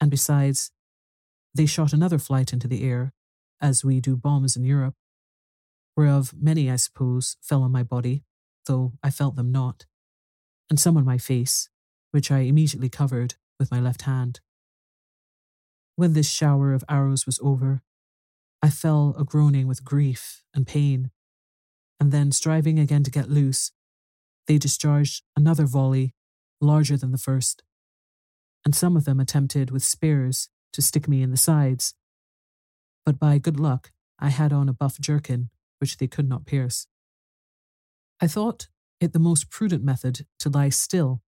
And 0.00 0.10
besides, 0.10 0.70
they 1.54 1.66
shot 1.66 1.92
another 1.92 2.18
flight 2.18 2.52
into 2.52 2.68
the 2.68 2.84
air, 2.84 3.12
as 3.60 3.84
we 3.84 4.00
do 4.00 4.16
bombs 4.16 4.56
in 4.56 4.64
Europe, 4.64 4.94
whereof 5.96 6.34
many, 6.38 6.70
I 6.70 6.76
suppose, 6.76 7.36
fell 7.40 7.62
on 7.62 7.72
my 7.72 7.82
body, 7.82 8.24
though 8.66 8.92
I 9.02 9.10
felt 9.10 9.36
them 9.36 9.50
not 9.50 9.86
and 10.68 10.80
some 10.80 10.96
on 10.96 11.04
my 11.04 11.18
face, 11.18 11.68
which 12.10 12.30
I 12.30 12.40
immediately 12.40 12.88
covered 12.88 13.34
with 13.58 13.70
my 13.70 13.80
left 13.80 14.02
hand. 14.02 14.40
When 15.94 16.12
this 16.12 16.28
shower 16.28 16.74
of 16.74 16.84
arrows 16.88 17.26
was 17.26 17.38
over, 17.42 17.82
I 18.62 18.70
fell 18.70 19.14
a 19.18 19.24
groaning 19.24 19.66
with 19.66 19.84
grief 19.84 20.42
and 20.54 20.66
pain, 20.66 21.10
and 21.98 22.12
then 22.12 22.32
striving 22.32 22.78
again 22.78 23.02
to 23.02 23.10
get 23.10 23.30
loose, 23.30 23.72
they 24.46 24.58
discharged 24.58 25.22
another 25.36 25.66
volley 25.66 26.14
larger 26.60 26.96
than 26.96 27.12
the 27.12 27.18
first, 27.18 27.62
and 28.64 28.74
some 28.74 28.96
of 28.96 29.04
them 29.04 29.20
attempted 29.20 29.70
with 29.70 29.82
spears 29.82 30.48
to 30.72 30.82
stick 30.82 31.08
me 31.08 31.22
in 31.22 31.30
the 31.30 31.36
sides. 31.36 31.94
But 33.04 33.18
by 33.18 33.38
good 33.38 33.58
luck, 33.60 33.92
I 34.18 34.30
had 34.30 34.52
on 34.52 34.68
a 34.68 34.72
buff 34.72 34.98
jerkin, 34.98 35.50
which 35.78 35.98
they 35.98 36.06
could 36.06 36.28
not 36.28 36.46
pierce. 36.46 36.86
I 38.20 38.26
thought 38.26 38.68
it 39.00 39.12
the 39.12 39.18
most 39.18 39.50
prudent 39.50 39.84
method 39.84 40.26
to 40.40 40.48
lie 40.48 40.70
still, 40.70 41.22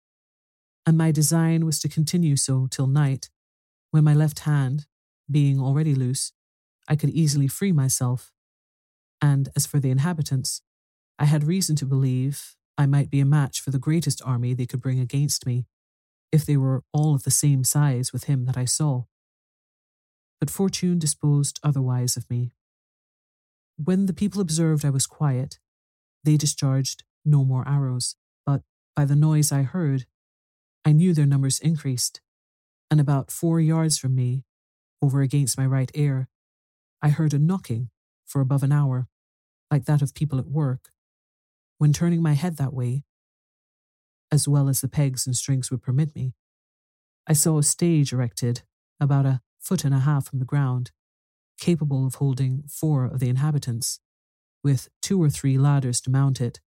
and 0.87 0.97
my 0.97 1.13
design 1.13 1.67
was 1.67 1.81
to 1.81 1.89
continue 1.89 2.37
so 2.37 2.67
till 2.71 2.87
night, 2.87 3.29
when 3.91 4.05
my 4.05 4.15
left 4.15 4.41
hand, 4.41 4.87
being 5.31 5.61
already 5.61 5.95
loose, 5.95 6.33
I 6.89 6.97
could 6.97 7.11
easily 7.11 7.47
free 7.47 7.73
myself. 7.73 8.33
And 9.21 9.49
as 9.57 9.67
for 9.67 9.81
the 9.81 9.91
inhabitants, 9.91 10.63
I 11.19 11.25
had 11.25 11.45
reason 11.45 11.77
to 11.77 11.87
believe 11.87 12.55
I 12.77 12.87
might 12.87 13.11
be 13.11 13.21
a 13.21 13.25
match 13.27 13.61
for 13.61 13.71
the 13.71 13.79
greatest 13.79 14.23
army 14.25 14.55
they 14.55 14.67
could 14.67 14.81
bring 14.81 15.01
against 15.01 15.47
me, 15.47 15.67
if 16.31 16.47
they 16.47 16.57
were 16.57 16.85
all 16.93 17.15
of 17.15 17.25
the 17.25 17.31
same 17.31 17.65
size 17.65 18.13
with 18.13 18.25
him 18.25 18.45
that 18.45 18.57
I 18.57 18.65
saw. 18.65 19.05
But 20.41 20.51
fortune 20.51 20.99
disposed 20.99 21.59
otherwise 21.65 22.17
of 22.17 22.31
me. 22.31 22.53
When 23.77 24.07
the 24.07 24.13
people 24.13 24.41
observed 24.41 24.85
I 24.85 24.91
was 24.91 25.07
quiet, 25.07 25.59
they 26.23 26.37
discharged 26.37 27.03
no 27.25 27.45
more 27.45 27.67
arrows, 27.67 28.15
but 28.47 28.63
by 28.95 29.05
the 29.05 29.17
noise 29.17 29.51
I 29.51 29.63
heard, 29.63 30.07
I 30.85 30.93
knew 30.93 31.13
their 31.15 31.27
numbers 31.27 31.59
increased, 31.59 32.21
and 32.91 33.01
about 33.01 33.31
four 33.31 33.61
yards 33.61 33.99
from 33.99 34.15
me, 34.15 34.45
over 35.03 35.21
against 35.23 35.59
my 35.59 35.67
right 35.67 35.91
ear, 35.95 36.29
I 37.03 37.09
heard 37.11 37.35
a 37.35 37.39
knocking 37.39 37.91
for 38.29 38.41
above 38.41 38.63
an 38.63 38.71
hour, 38.71 39.09
like 39.71 39.87
that 39.87 40.03
of 40.03 40.15
people 40.15 40.39
at 40.39 40.47
work. 40.47 40.91
When 41.79 41.93
turning 41.93 42.23
my 42.23 42.35
head 42.35 42.57
that 42.59 42.75
way, 42.75 43.03
as 44.31 44.47
well 44.47 44.69
as 44.69 44.81
the 44.81 44.89
pegs 44.89 45.27
and 45.27 45.35
strings 45.35 45.71
would 45.71 45.83
permit 45.83 46.15
me, 46.15 46.35
I 47.27 47.33
saw 47.33 47.59
a 47.59 47.63
stage 47.63 48.13
erected 48.13 48.63
about 49.01 49.27
a 49.27 49.41
foot 49.59 49.85
and 49.85 49.95
a 49.95 50.01
half 50.01 50.27
from 50.27 50.39
the 50.39 50.45
ground, 50.45 50.93
capable 51.59 52.07
of 52.07 52.17
holding 52.17 52.63
four 52.69 53.05
of 53.05 53.19
the 53.21 53.29
inhabitants, 53.29 54.01
with 54.63 54.89
two 55.03 55.23
or 55.23 55.31
three 55.31 55.57
ladders 55.57 56.01
to 56.03 56.11
mount 56.11 56.41
it, 56.41 56.61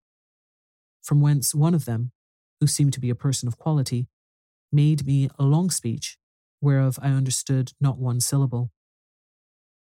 from 1.02 1.22
whence 1.22 1.54
one 1.54 1.74
of 1.74 1.86
them, 1.86 2.12
who 2.60 2.68
seemed 2.68 2.94
to 2.94 3.00
be 3.00 3.10
a 3.10 3.16
person 3.16 3.48
of 3.48 3.58
quality, 3.58 4.08
made 4.72 5.06
me 5.06 5.30
a 5.38 5.44
long 5.44 5.70
speech, 5.70 6.18
whereof 6.62 7.00
I 7.02 7.10
understood 7.10 7.74
not 7.82 7.98
one 7.98 8.20
syllable. 8.20 8.72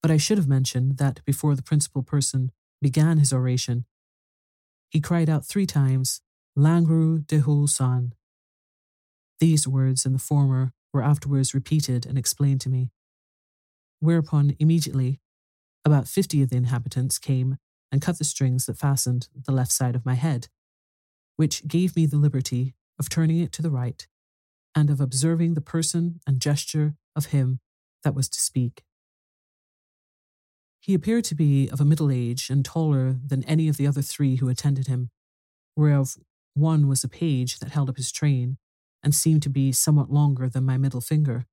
But 0.02 0.11
I 0.11 0.16
should 0.16 0.37
have 0.37 0.49
mentioned 0.49 0.99
that 0.99 1.25
before 1.25 1.54
the 1.54 1.62
principal 1.62 2.02
person 2.02 2.50
began 2.80 3.18
his 3.18 3.32
oration, 3.32 3.87
he 4.90 5.00
cried 5.00 5.30
out 5.30 5.47
three 5.47 5.64
times, 5.66 6.21
Langro 6.59 7.25
dehul 7.25 7.68
san. 7.68 8.12
These 9.38 9.66
words 9.66 10.04
and 10.04 10.14
the 10.14 10.18
former 10.18 10.73
were 10.92 11.02
afterwards 11.02 11.54
repeated 11.54 12.04
and 12.04 12.18
explained 12.18 12.61
to 12.62 12.68
me. 12.68 12.90
Whereupon, 14.00 14.56
immediately, 14.59 15.21
about 15.85 16.09
fifty 16.09 16.42
of 16.42 16.50
the 16.50 16.56
inhabitants 16.56 17.18
came 17.18 17.56
and 17.90 18.02
cut 18.02 18.18
the 18.18 18.25
strings 18.25 18.66
that 18.66 18.78
fastened 18.78 19.28
the 19.35 19.52
left 19.52 19.73
side 19.73 19.94
of 19.94 20.04
my 20.04 20.14
head, 20.14 20.49
which 21.37 21.66
gave 21.66 21.97
me 21.97 22.06
the 22.06 22.18
liberty 22.18 22.75
of 22.99 23.09
turning 23.09 23.38
it 23.38 23.52
to 23.52 23.62
the 23.62 23.71
right 23.71 24.06
and 24.75 24.90
of 24.90 25.00
observing 25.00 25.54
the 25.54 25.61
person 25.61 26.21
and 26.26 26.40
gesture 26.40 26.94
of 27.14 27.26
him 27.26 27.61
that 28.04 28.14
was 28.14 28.28
to 28.28 28.40
speak. 28.40 28.82
He 30.83 30.95
appeared 30.95 31.23
to 31.27 31.37
be 31.37 31.69
of 31.69 31.81
a 31.81 31.85
middle 31.85 32.11
age 32.11 32.51
and 32.51 32.65
taller 32.65 33.17
than 33.25 33.45
any 33.45 33.69
of 33.69 33.77
the 33.77 33.87
other 33.87 34.03
three 34.03 34.37
who 34.37 34.49
attended 34.49 34.89
him, 34.89 35.11
whereof 35.77 36.17
one 36.55 36.89
was 36.89 37.05
a 37.05 37.09
page 37.09 37.61
that 37.61 37.71
held 37.71 37.89
up 37.89 37.97
his 37.97 38.11
train 38.11 38.59
and 39.01 39.15
seemed 39.15 39.45
to 39.45 39.49
be 39.49 39.71
somewhat 39.71 40.11
longer 40.11 40.49
than 40.49 40.65
my 40.65 40.77
middle 40.77 41.01
finger. 41.01 41.47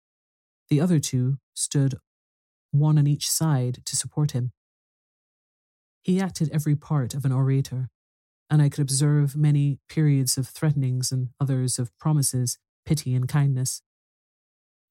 The 0.69 0.81
other 0.81 0.99
two 0.99 1.37
stood 1.53 1.93
one 2.71 2.97
on 2.97 3.05
each 3.05 3.29
side 3.29 3.85
to 3.85 3.95
support 3.95 4.31
him. 4.31 4.51
He 6.01 6.19
acted 6.19 6.49
every 6.51 6.75
part 6.75 7.13
of 7.13 7.23
an 7.23 7.31
orator, 7.31 7.89
and 8.49 8.63
I 8.63 8.69
could 8.69 8.81
observe 8.81 9.35
many 9.35 9.77
periods 9.87 10.39
of 10.39 10.47
threatenings 10.47 11.11
and 11.11 11.29
others 11.39 11.77
of 11.77 11.95
promises, 11.99 12.57
pity, 12.83 13.13
and 13.13 13.27
kindness. 13.27 13.83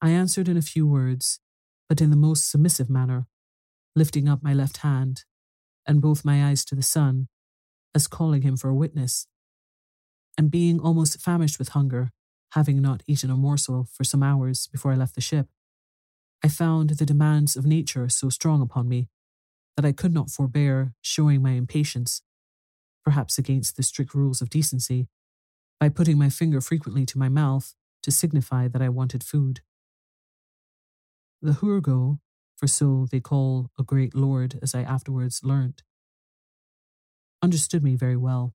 I 0.00 0.10
answered 0.10 0.46
in 0.46 0.56
a 0.56 0.62
few 0.62 0.86
words, 0.86 1.40
but 1.88 2.00
in 2.00 2.10
the 2.10 2.16
most 2.16 2.48
submissive 2.48 2.88
manner, 2.88 3.26
lifting 3.98 4.28
up 4.28 4.42
my 4.42 4.54
left 4.54 4.78
hand 4.78 5.24
and 5.86 6.00
both 6.00 6.24
my 6.24 6.46
eyes 6.48 6.64
to 6.64 6.74
the 6.74 6.82
sun, 6.82 7.28
as 7.94 8.06
calling 8.06 8.42
him 8.42 8.56
for 8.56 8.68
a 8.68 8.74
witness. 8.74 9.26
And 10.36 10.50
being 10.50 10.78
almost 10.78 11.20
famished 11.20 11.58
with 11.58 11.70
hunger, 11.70 12.10
having 12.52 12.80
not 12.80 13.02
eaten 13.06 13.30
a 13.30 13.36
morsel 13.36 13.88
for 13.92 14.04
some 14.04 14.22
hours 14.22 14.68
before 14.68 14.92
I 14.92 14.96
left 14.96 15.14
the 15.14 15.20
ship, 15.20 15.48
I 16.44 16.48
found 16.48 16.90
the 16.90 17.06
demands 17.06 17.56
of 17.56 17.66
nature 17.66 18.08
so 18.08 18.28
strong 18.28 18.62
upon 18.62 18.88
me 18.88 19.08
that 19.76 19.84
I 19.84 19.92
could 19.92 20.14
not 20.14 20.30
forbear 20.30 20.92
showing 21.00 21.42
my 21.42 21.52
impatience, 21.52 22.22
perhaps 23.04 23.38
against 23.38 23.76
the 23.76 23.82
strict 23.82 24.14
rules 24.14 24.40
of 24.40 24.50
decency, 24.50 25.08
by 25.80 25.88
putting 25.88 26.18
my 26.18 26.28
finger 26.28 26.60
frequently 26.60 27.04
to 27.06 27.18
my 27.18 27.28
mouth 27.28 27.74
to 28.02 28.10
signify 28.10 28.68
that 28.68 28.82
I 28.82 28.88
wanted 28.88 29.24
food. 29.24 29.60
The 31.42 31.54
Hurgo 31.54 32.20
for 32.58 32.66
so 32.66 33.06
they 33.10 33.20
call 33.20 33.70
a 33.78 33.84
great 33.84 34.14
lord, 34.14 34.58
as 34.60 34.74
I 34.74 34.82
afterwards 34.82 35.40
learnt, 35.44 35.82
understood 37.40 37.84
me 37.84 37.94
very 37.94 38.16
well. 38.16 38.52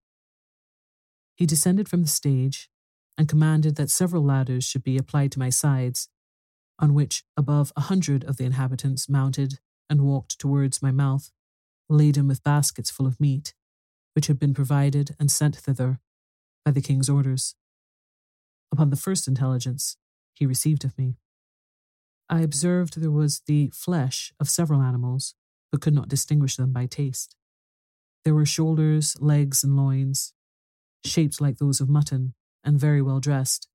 He 1.35 1.45
descended 1.45 1.87
from 1.87 2.01
the 2.01 2.09
stage 2.09 2.69
and 3.17 3.29
commanded 3.29 3.75
that 3.77 3.89
several 3.89 4.23
ladders 4.23 4.65
should 4.65 4.83
be 4.83 4.97
applied 4.97 5.31
to 5.31 5.39
my 5.39 5.49
sides, 5.49 6.09
on 6.79 6.93
which 6.93 7.23
above 7.37 7.71
a 7.77 7.81
hundred 7.81 8.23
of 8.25 8.37
the 8.37 8.43
inhabitants 8.43 9.07
mounted 9.07 9.59
and 9.89 10.01
walked 10.01 10.37
towards 10.37 10.81
my 10.81 10.91
mouth, 10.91 11.31
laden 11.89 12.27
with 12.27 12.43
baskets 12.43 12.91
full 12.91 13.07
of 13.07 13.19
meat, 13.21 13.53
which 14.13 14.27
had 14.27 14.37
been 14.37 14.53
provided 14.53 15.15
and 15.19 15.31
sent 15.31 15.55
thither 15.55 15.99
by 16.65 16.71
the 16.71 16.81
king's 16.81 17.09
orders. 17.09 17.55
Upon 18.71 18.89
the 18.89 18.95
first 18.95 19.27
intelligence 19.27 19.97
he 20.33 20.45
received 20.45 20.83
of 20.83 20.97
me. 20.97 21.17
I 22.33 22.41
observed 22.41 22.99
there 22.99 23.11
was 23.11 23.43
the 23.45 23.69
flesh 23.75 24.33
of 24.39 24.49
several 24.49 24.81
animals, 24.81 25.35
but 25.71 25.81
could 25.81 25.93
not 25.93 26.07
distinguish 26.07 26.55
them 26.55 26.73
by 26.73 26.87
taste. 26.87 27.35
There 28.25 28.33
were 28.33 28.43
shoulders, 28.43 29.15
legs, 29.19 29.63
and 29.63 29.77
loins, 29.77 30.33
shaped 31.05 31.39
like 31.39 31.59
those 31.59 31.79
of 31.79 31.89
mutton, 31.89 32.33
and 32.63 32.79
very 32.79 33.03
well 33.03 33.19
dressed, 33.19 33.67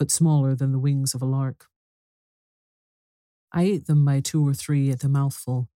but 0.00 0.10
smaller 0.10 0.56
than 0.56 0.72
the 0.72 0.80
wings 0.80 1.14
of 1.14 1.22
a 1.22 1.26
lark. 1.26 1.66
I 3.52 3.62
ate 3.62 3.86
them 3.86 4.04
by 4.04 4.18
two 4.18 4.44
or 4.44 4.52
three 4.52 4.90
at 4.90 5.04
a 5.04 5.08
mouthful, 5.08 5.68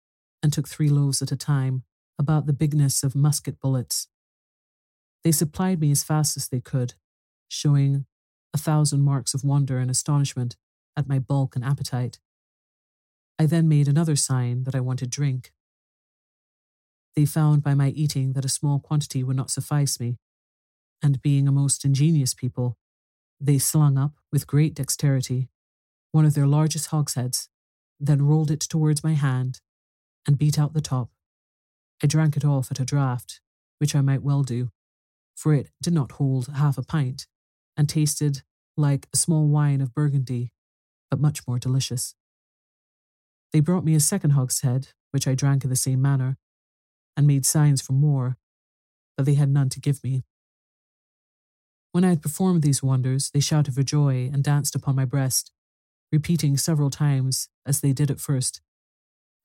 and 0.41 0.51
took 0.51 0.67
three 0.67 0.89
loaves 0.89 1.21
at 1.21 1.31
a 1.31 1.37
time, 1.37 1.83
about 2.17 2.47
the 2.47 2.53
bigness 2.53 3.03
of 3.03 3.13
musket 3.13 3.59
bullets. 3.59 4.07
They 5.23 5.31
supplied 5.31 5.79
me 5.79 5.91
as 5.91 6.01
fast 6.01 6.37
as 6.37 6.47
they 6.47 6.59
could, 6.59 6.95
showing 7.49 8.07
a 8.51 8.57
thousand 8.57 9.01
marks 9.01 9.35
of 9.35 9.43
wonder 9.43 9.77
and 9.77 9.91
astonishment 9.91 10.57
at 10.99 11.07
my 11.07 11.17
bulk 11.17 11.55
and 11.55 11.63
appetite. 11.63 12.19
I 13.39 13.45
then 13.45 13.69
made 13.69 13.87
another 13.87 14.17
sign 14.17 14.65
that 14.65 14.75
I 14.75 14.81
wanted 14.81 15.09
drink. 15.09 15.53
They 17.15 17.25
found 17.25 17.63
by 17.63 17.73
my 17.73 17.89
eating 17.89 18.33
that 18.33 18.45
a 18.45 18.49
small 18.49 18.79
quantity 18.79 19.23
would 19.23 19.37
not 19.37 19.49
suffice 19.49 19.99
me, 19.99 20.17
and 21.01 21.21
being 21.21 21.47
a 21.47 21.51
most 21.51 21.85
ingenious 21.85 22.33
people, 22.33 22.77
they 23.39 23.57
slung 23.57 23.97
up, 23.97 24.11
with 24.31 24.45
great 24.45 24.75
dexterity, 24.75 25.47
one 26.11 26.25
of 26.25 26.33
their 26.33 26.45
largest 26.45 26.87
hogsheads, 26.87 27.47
then 27.99 28.21
rolled 28.21 28.51
it 28.51 28.59
towards 28.59 29.03
my 29.03 29.13
hand, 29.13 29.61
and 30.27 30.37
beat 30.37 30.59
out 30.59 30.73
the 30.73 30.81
top. 30.81 31.09
I 32.03 32.07
drank 32.07 32.35
it 32.35 32.45
off 32.45 32.71
at 32.71 32.79
a 32.79 32.85
draught, 32.85 33.39
which 33.77 33.95
I 33.95 34.01
might 34.01 34.21
well 34.21 34.43
do, 34.43 34.71
for 35.35 35.53
it 35.53 35.69
did 35.81 35.93
not 35.93 36.13
hold 36.13 36.47
half 36.47 36.77
a 36.77 36.83
pint, 36.83 37.25
and 37.77 37.87
tasted 37.87 38.41
like 38.75 39.07
a 39.13 39.17
small 39.17 39.47
wine 39.47 39.79
of 39.79 39.93
Burgundy 39.93 40.51
but 41.09 41.19
much 41.19 41.47
more 41.47 41.59
delicious. 41.59 42.15
They 43.51 43.59
brought 43.59 43.83
me 43.83 43.95
a 43.95 43.99
second 43.99 44.31
hogshead, 44.31 44.89
which 45.11 45.27
I 45.27 45.35
drank 45.35 45.63
in 45.63 45.69
the 45.69 45.75
same 45.75 46.01
manner, 46.01 46.37
and 47.17 47.25
made 47.25 47.45
signs 47.45 47.81
for 47.81 47.93
more, 47.93 48.37
but 49.17 49.25
they 49.25 49.33
had 49.33 49.49
none 49.49 49.69
to 49.69 49.79
give 49.79 50.03
me. 50.03 50.23
When 51.91 52.03
I 52.05 52.09
had 52.09 52.21
performed 52.21 52.61
these 52.61 52.83
wonders, 52.83 53.31
they 53.31 53.39
shouted 53.39 53.73
for 53.73 53.83
joy 53.83 54.29
and 54.31 54.43
danced 54.43 54.75
upon 54.75 54.95
my 54.95 55.05
breast, 55.05 55.51
repeating 56.11 56.57
several 56.57 56.89
times, 56.89 57.49
as 57.65 57.81
they 57.81 57.93
did 57.93 58.11
at 58.11 58.19
first, 58.19 58.61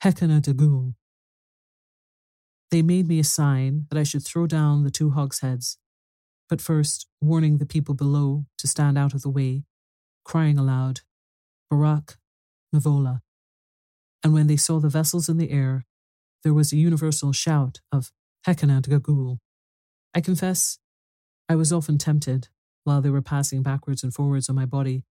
Hekinah 0.02 0.42
degul. 0.42 0.94
They 2.70 2.82
made 2.82 3.08
me 3.08 3.18
a 3.18 3.24
sign 3.24 3.86
that 3.88 3.98
I 3.98 4.02
should 4.02 4.24
throw 4.24 4.46
down 4.46 4.84
the 4.84 4.90
two 4.90 5.10
hogsheads, 5.10 5.78
but 6.48 6.60
first 6.60 7.06
warning 7.20 7.58
the 7.58 7.66
people 7.66 7.94
below 7.94 8.44
to 8.58 8.66
stand 8.66 8.98
out 8.98 9.14
of 9.14 9.22
the 9.22 9.30
way, 9.30 9.64
crying 10.24 10.58
aloud, 10.58 11.00
Borach, 11.72 12.16
Mevolah. 12.74 13.20
And 14.22 14.32
when 14.32 14.46
they 14.46 14.56
saw 14.56 14.80
the 14.80 14.88
vessels 14.88 15.28
in 15.28 15.36
the 15.36 15.50
air, 15.50 15.84
there 16.42 16.54
was 16.54 16.72
a 16.72 16.76
universal 16.76 17.32
shout 17.32 17.80
of 17.92 18.12
Hekanat 18.46 18.88
Gagul. 18.88 19.38
I 20.14 20.20
confess, 20.20 20.78
I 21.48 21.56
was 21.56 21.72
often 21.72 21.98
tempted, 21.98 22.48
while 22.84 23.00
they 23.00 23.10
were 23.10 23.22
passing 23.22 23.62
backwards 23.62 24.02
and 24.02 24.12
forwards 24.12 24.48
on 24.48 24.56
my 24.56 24.66
body, 24.66 25.04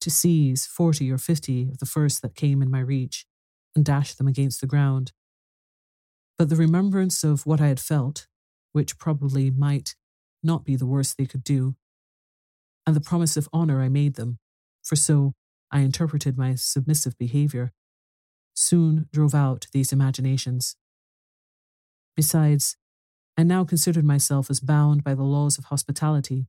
to 0.00 0.10
seize 0.10 0.66
forty 0.66 1.10
or 1.10 1.18
fifty 1.18 1.68
of 1.70 1.78
the 1.78 1.86
first 1.86 2.22
that 2.22 2.34
came 2.34 2.60
in 2.60 2.70
my 2.70 2.80
reach 2.80 3.26
and 3.76 3.84
dash 3.84 4.14
them 4.14 4.26
against 4.26 4.60
the 4.60 4.66
ground. 4.66 5.12
But 6.38 6.48
the 6.48 6.56
remembrance 6.56 7.22
of 7.22 7.46
what 7.46 7.60
I 7.60 7.68
had 7.68 7.80
felt, 7.80 8.26
which 8.72 8.98
probably 8.98 9.50
might 9.50 9.94
not 10.42 10.64
be 10.64 10.76
the 10.76 10.86
worst 10.86 11.16
they 11.16 11.26
could 11.26 11.44
do, 11.44 11.76
and 12.86 12.96
the 12.96 13.00
promise 13.00 13.36
of 13.36 13.48
honour 13.54 13.80
I 13.80 13.88
made 13.88 14.14
them, 14.14 14.38
for 14.82 14.96
so 14.96 15.34
I 15.72 15.80
interpreted 15.80 16.36
my 16.36 16.54
submissive 16.54 17.16
behavior, 17.16 17.72
soon 18.54 19.08
drove 19.10 19.34
out 19.34 19.66
these 19.72 19.92
imaginations. 19.92 20.76
Besides, 22.14 22.76
I 23.38 23.42
now 23.42 23.64
considered 23.64 24.04
myself 24.04 24.50
as 24.50 24.60
bound 24.60 25.02
by 25.02 25.14
the 25.14 25.22
laws 25.22 25.56
of 25.56 25.64
hospitality 25.64 26.46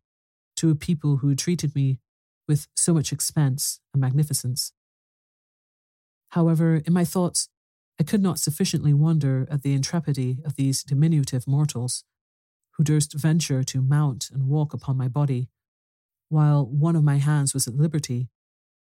to 0.57 0.69
a 0.69 0.75
people 0.75 1.17
who 1.17 1.33
treated 1.36 1.73
me 1.73 1.99
with 2.47 2.67
so 2.75 2.93
much 2.93 3.13
expense 3.13 3.79
and 3.93 4.01
magnificence. 4.01 4.73
However, 6.31 6.81
in 6.86 6.91
my 6.91 7.05
thoughts, 7.05 7.47
I 7.99 8.03
could 8.03 8.21
not 8.21 8.39
sufficiently 8.39 8.93
wonder 8.93 9.47
at 9.49 9.62
the 9.62 9.73
intrepidity 9.73 10.39
of 10.43 10.55
these 10.57 10.83
diminutive 10.83 11.47
mortals, 11.47 12.03
who 12.71 12.83
durst 12.83 13.13
venture 13.13 13.63
to 13.63 13.81
mount 13.81 14.29
and 14.31 14.47
walk 14.47 14.73
upon 14.73 14.97
my 14.97 15.07
body, 15.07 15.47
while 16.27 16.65
one 16.65 16.95
of 16.97 17.03
my 17.03 17.17
hands 17.17 17.53
was 17.53 17.67
at 17.67 17.75
liberty 17.75 18.29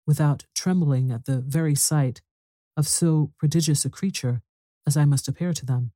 without 0.05 0.45
trembling 0.55 1.11
at 1.11 1.25
the 1.25 1.39
very 1.39 1.75
sight 1.75 2.21
of 2.75 2.87
so 2.87 3.31
prodigious 3.37 3.85
a 3.85 3.89
creature 3.89 4.41
as 4.85 4.97
I 4.97 5.05
must 5.05 5.27
appear 5.27 5.53
to 5.53 5.65
them. 5.65 5.91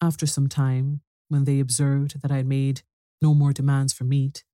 After 0.00 0.26
some 0.26 0.48
time, 0.48 1.00
when 1.28 1.44
they 1.44 1.60
observed 1.60 2.22
that 2.22 2.30
I 2.30 2.36
had 2.36 2.46
made 2.46 2.82
no 3.20 3.34
more 3.34 3.52
demands 3.52 3.92
for 3.92 4.04
meat, 4.04 4.44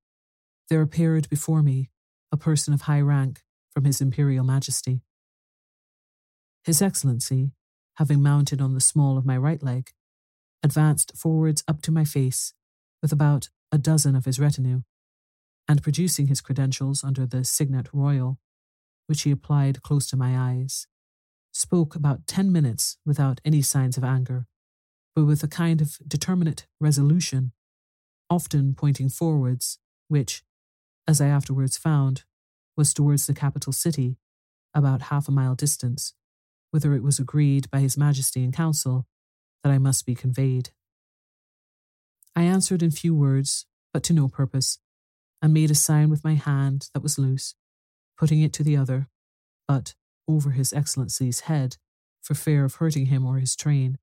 there 0.70 0.80
appeared 0.80 1.28
before 1.28 1.62
me 1.62 1.90
a 2.30 2.36
person 2.36 2.72
of 2.72 2.82
high 2.82 3.00
rank 3.00 3.42
from 3.70 3.84
His 3.84 4.00
Imperial 4.00 4.44
Majesty. 4.44 5.02
His 6.64 6.80
Excellency, 6.80 7.52
having 7.96 8.22
mounted 8.22 8.60
on 8.60 8.74
the 8.74 8.80
small 8.80 9.18
of 9.18 9.26
my 9.26 9.36
right 9.36 9.62
leg, 9.62 9.90
advanced 10.62 11.16
forwards 11.16 11.64
up 11.66 11.82
to 11.82 11.90
my 11.90 12.04
face 12.04 12.54
with 13.02 13.12
about 13.12 13.48
a 13.72 13.78
dozen 13.78 14.14
of 14.14 14.24
his 14.24 14.38
retinue, 14.38 14.82
and 15.68 15.82
producing 15.82 16.26
his 16.26 16.40
credentials 16.40 17.04
under 17.04 17.26
the 17.26 17.44
signet 17.44 17.88
royal, 17.92 18.38
which 19.06 19.22
he 19.22 19.30
applied 19.30 19.82
close 19.82 20.06
to 20.08 20.16
my 20.16 20.36
eyes, 20.36 20.86
spoke 21.52 21.94
about 21.94 22.26
ten 22.26 22.50
minutes 22.50 22.96
without 23.04 23.40
any 23.44 23.62
signs 23.62 23.96
of 23.96 24.04
anger, 24.04 24.46
but 25.14 25.24
with 25.24 25.42
a 25.42 25.48
kind 25.48 25.80
of 25.80 25.98
determinate 26.06 26.66
resolution, 26.80 27.52
often 28.30 28.74
pointing 28.74 29.08
forwards, 29.08 29.78
which, 30.08 30.42
as 31.06 31.20
I 31.20 31.26
afterwards 31.26 31.76
found, 31.76 32.24
was 32.76 32.94
towards 32.94 33.26
the 33.26 33.34
capital 33.34 33.72
city, 33.72 34.16
about 34.74 35.02
half 35.02 35.28
a 35.28 35.32
mile 35.32 35.54
distance, 35.54 36.14
whither 36.70 36.94
it 36.94 37.02
was 37.02 37.18
agreed 37.18 37.70
by 37.70 37.80
His 37.80 37.98
Majesty 37.98 38.42
in 38.42 38.52
Council 38.52 39.06
that 39.62 39.70
I 39.70 39.78
must 39.78 40.06
be 40.06 40.14
conveyed. 40.14 40.70
I 42.34 42.44
answered 42.44 42.82
in 42.82 42.90
few 42.90 43.14
words, 43.14 43.66
but 43.92 44.02
to 44.04 44.14
no 44.14 44.28
purpose, 44.28 44.78
and 45.42 45.52
made 45.52 45.70
a 45.70 45.74
sign 45.74 46.08
with 46.08 46.24
my 46.24 46.34
hand 46.34 46.88
that 46.94 47.02
was 47.02 47.18
loose, 47.18 47.54
putting 48.16 48.40
it 48.40 48.52
to 48.54 48.62
the 48.62 48.76
other, 48.76 49.08
but 49.68 49.94
over 50.28 50.52
His 50.52 50.72
Excellency's 50.72 51.40
head, 51.40 51.76
for 52.22 52.34
fear 52.34 52.64
of 52.64 52.76
hurting 52.76 53.06
him 53.06 53.26
or 53.26 53.38
his 53.38 53.56
train, 53.56 53.98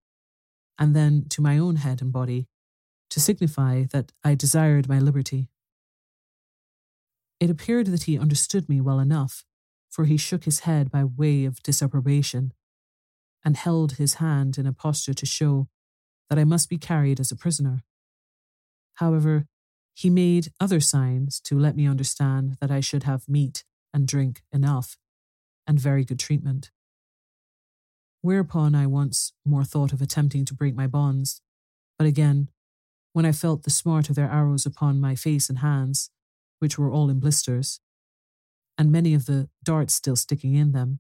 and 0.78 0.96
then 0.96 1.26
to 1.30 1.42
my 1.42 1.58
own 1.58 1.78
head 1.78 2.02
and 2.02 2.12
body, 2.12 2.48
to 3.10 3.20
signify 3.20 3.86
that 3.92 4.12
I 4.24 4.36
desired 4.36 4.90
my 4.90 5.00
liberty. 5.00 5.50
It 7.40 7.50
appeared 7.50 7.88
that 7.88 8.04
he 8.04 8.20
understood 8.20 8.68
me 8.68 8.82
well 8.82 9.00
enough, 9.00 9.46
for 9.90 10.06
he 10.06 10.18
shook 10.18 10.44
his 10.44 10.62
head 10.62 10.92
by 10.92 11.04
way 11.06 11.46
of 11.46 11.64
disapprobation, 11.64 12.54
and 13.44 13.56
held 13.56 13.94
his 13.94 14.16
hand 14.16 14.58
in 14.58 14.68
a 14.68 14.74
posture 14.74 15.14
to 15.14 15.26
show 15.26 15.70
that 16.30 16.38
I 16.38 16.44
must 16.44 16.70
be 16.70 16.78
carried 16.78 17.20
as 17.20 17.32
a 17.32 17.38
prisoner. 17.38 17.84
However, 18.96 19.48
he 20.00 20.10
made 20.10 20.54
other 20.62 20.80
signs 20.80 21.42
to 21.42 21.60
let 21.60 21.76
me 21.76 21.86
understand 21.86 22.56
that 22.62 22.72
I 22.72 22.80
should 22.80 23.04
have 23.04 23.28
meat 23.28 23.66
and 23.94 24.08
drink 24.08 24.44
enough, 24.50 24.98
and 25.68 25.78
very 25.78 26.06
good 26.06 26.20
treatment. 26.20 26.72
Whereupon 28.22 28.76
I 28.76 28.88
once 28.88 29.34
more 29.44 29.66
thought 29.66 29.92
of 29.92 30.02
attempting 30.02 30.46
to 30.46 30.54
break 30.54 30.74
my 30.74 30.88
bonds, 30.88 31.42
but 31.98 32.08
again, 32.08 32.50
when 33.12 33.26
I 33.26 33.34
felt 33.34 33.64
the 33.64 33.70
smart 33.70 34.10
of 34.10 34.16
their 34.16 34.32
arrows 34.32 34.66
upon 34.66 35.02
my 35.02 35.16
face 35.16 35.50
and 35.50 35.60
hands, 35.60 36.12
which 36.60 36.80
were 36.80 36.90
all 36.90 37.10
in 37.10 37.20
blisters, 37.20 37.82
and 38.78 38.94
many 38.94 39.14
of 39.14 39.26
the 39.26 39.50
darts 39.66 39.96
still 39.96 40.16
sticking 40.16 40.56
in 40.56 40.72
them, 40.72 41.00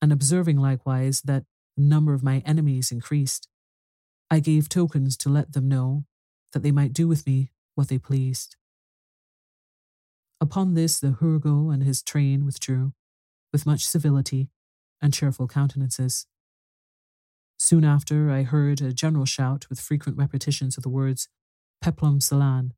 and 0.00 0.12
observing 0.12 0.58
likewise 0.58 1.22
that 1.22 1.42
the 1.76 1.82
number 1.82 2.14
of 2.14 2.22
my 2.22 2.40
enemies 2.46 2.92
increased, 2.92 3.48
I 4.30 4.38
gave 4.38 4.68
tokens 4.68 5.16
to 5.16 5.28
let 5.28 5.54
them 5.54 5.66
know 5.66 6.04
that 6.52 6.62
they 6.62 6.70
might 6.70 6.92
do 6.92 7.08
with 7.08 7.26
me 7.26 7.51
what 7.74 7.88
they 7.88 7.98
pleased. 7.98 8.56
Upon 10.40 10.74
this, 10.74 10.98
the 10.98 11.12
Hurgo 11.12 11.70
and 11.70 11.82
his 11.82 12.02
train 12.02 12.44
withdrew, 12.44 12.92
with 13.52 13.66
much 13.66 13.86
civility 13.86 14.50
and 15.00 15.14
cheerful 15.14 15.46
countenances. 15.46 16.26
Soon 17.58 17.84
after, 17.84 18.30
I 18.30 18.42
heard 18.42 18.80
a 18.80 18.92
general 18.92 19.24
shout 19.24 19.68
with 19.70 19.80
frequent 19.80 20.18
repetitions 20.18 20.76
of 20.76 20.82
the 20.82 20.88
words 20.88 21.28
Peplom 21.82 22.20
selan, 22.20 22.72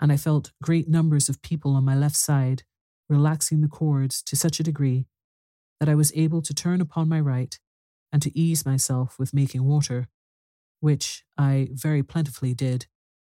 and 0.00 0.12
I 0.12 0.16
felt 0.16 0.52
great 0.62 0.88
numbers 0.88 1.28
of 1.28 1.42
people 1.42 1.74
on 1.74 1.84
my 1.84 1.94
left 1.94 2.16
side 2.16 2.64
relaxing 3.08 3.60
the 3.60 3.68
cords 3.68 4.22
to 4.24 4.36
such 4.36 4.60
a 4.60 4.62
degree 4.62 5.06
that 5.80 5.88
I 5.88 5.94
was 5.94 6.12
able 6.14 6.42
to 6.42 6.54
turn 6.54 6.80
upon 6.80 7.08
my 7.08 7.20
right 7.20 7.58
and 8.12 8.20
to 8.22 8.36
ease 8.38 8.66
myself 8.66 9.18
with 9.18 9.34
making 9.34 9.64
water, 9.64 10.08
which 10.80 11.24
I 11.36 11.68
very 11.72 12.02
plentifully 12.02 12.54
did, 12.54 12.86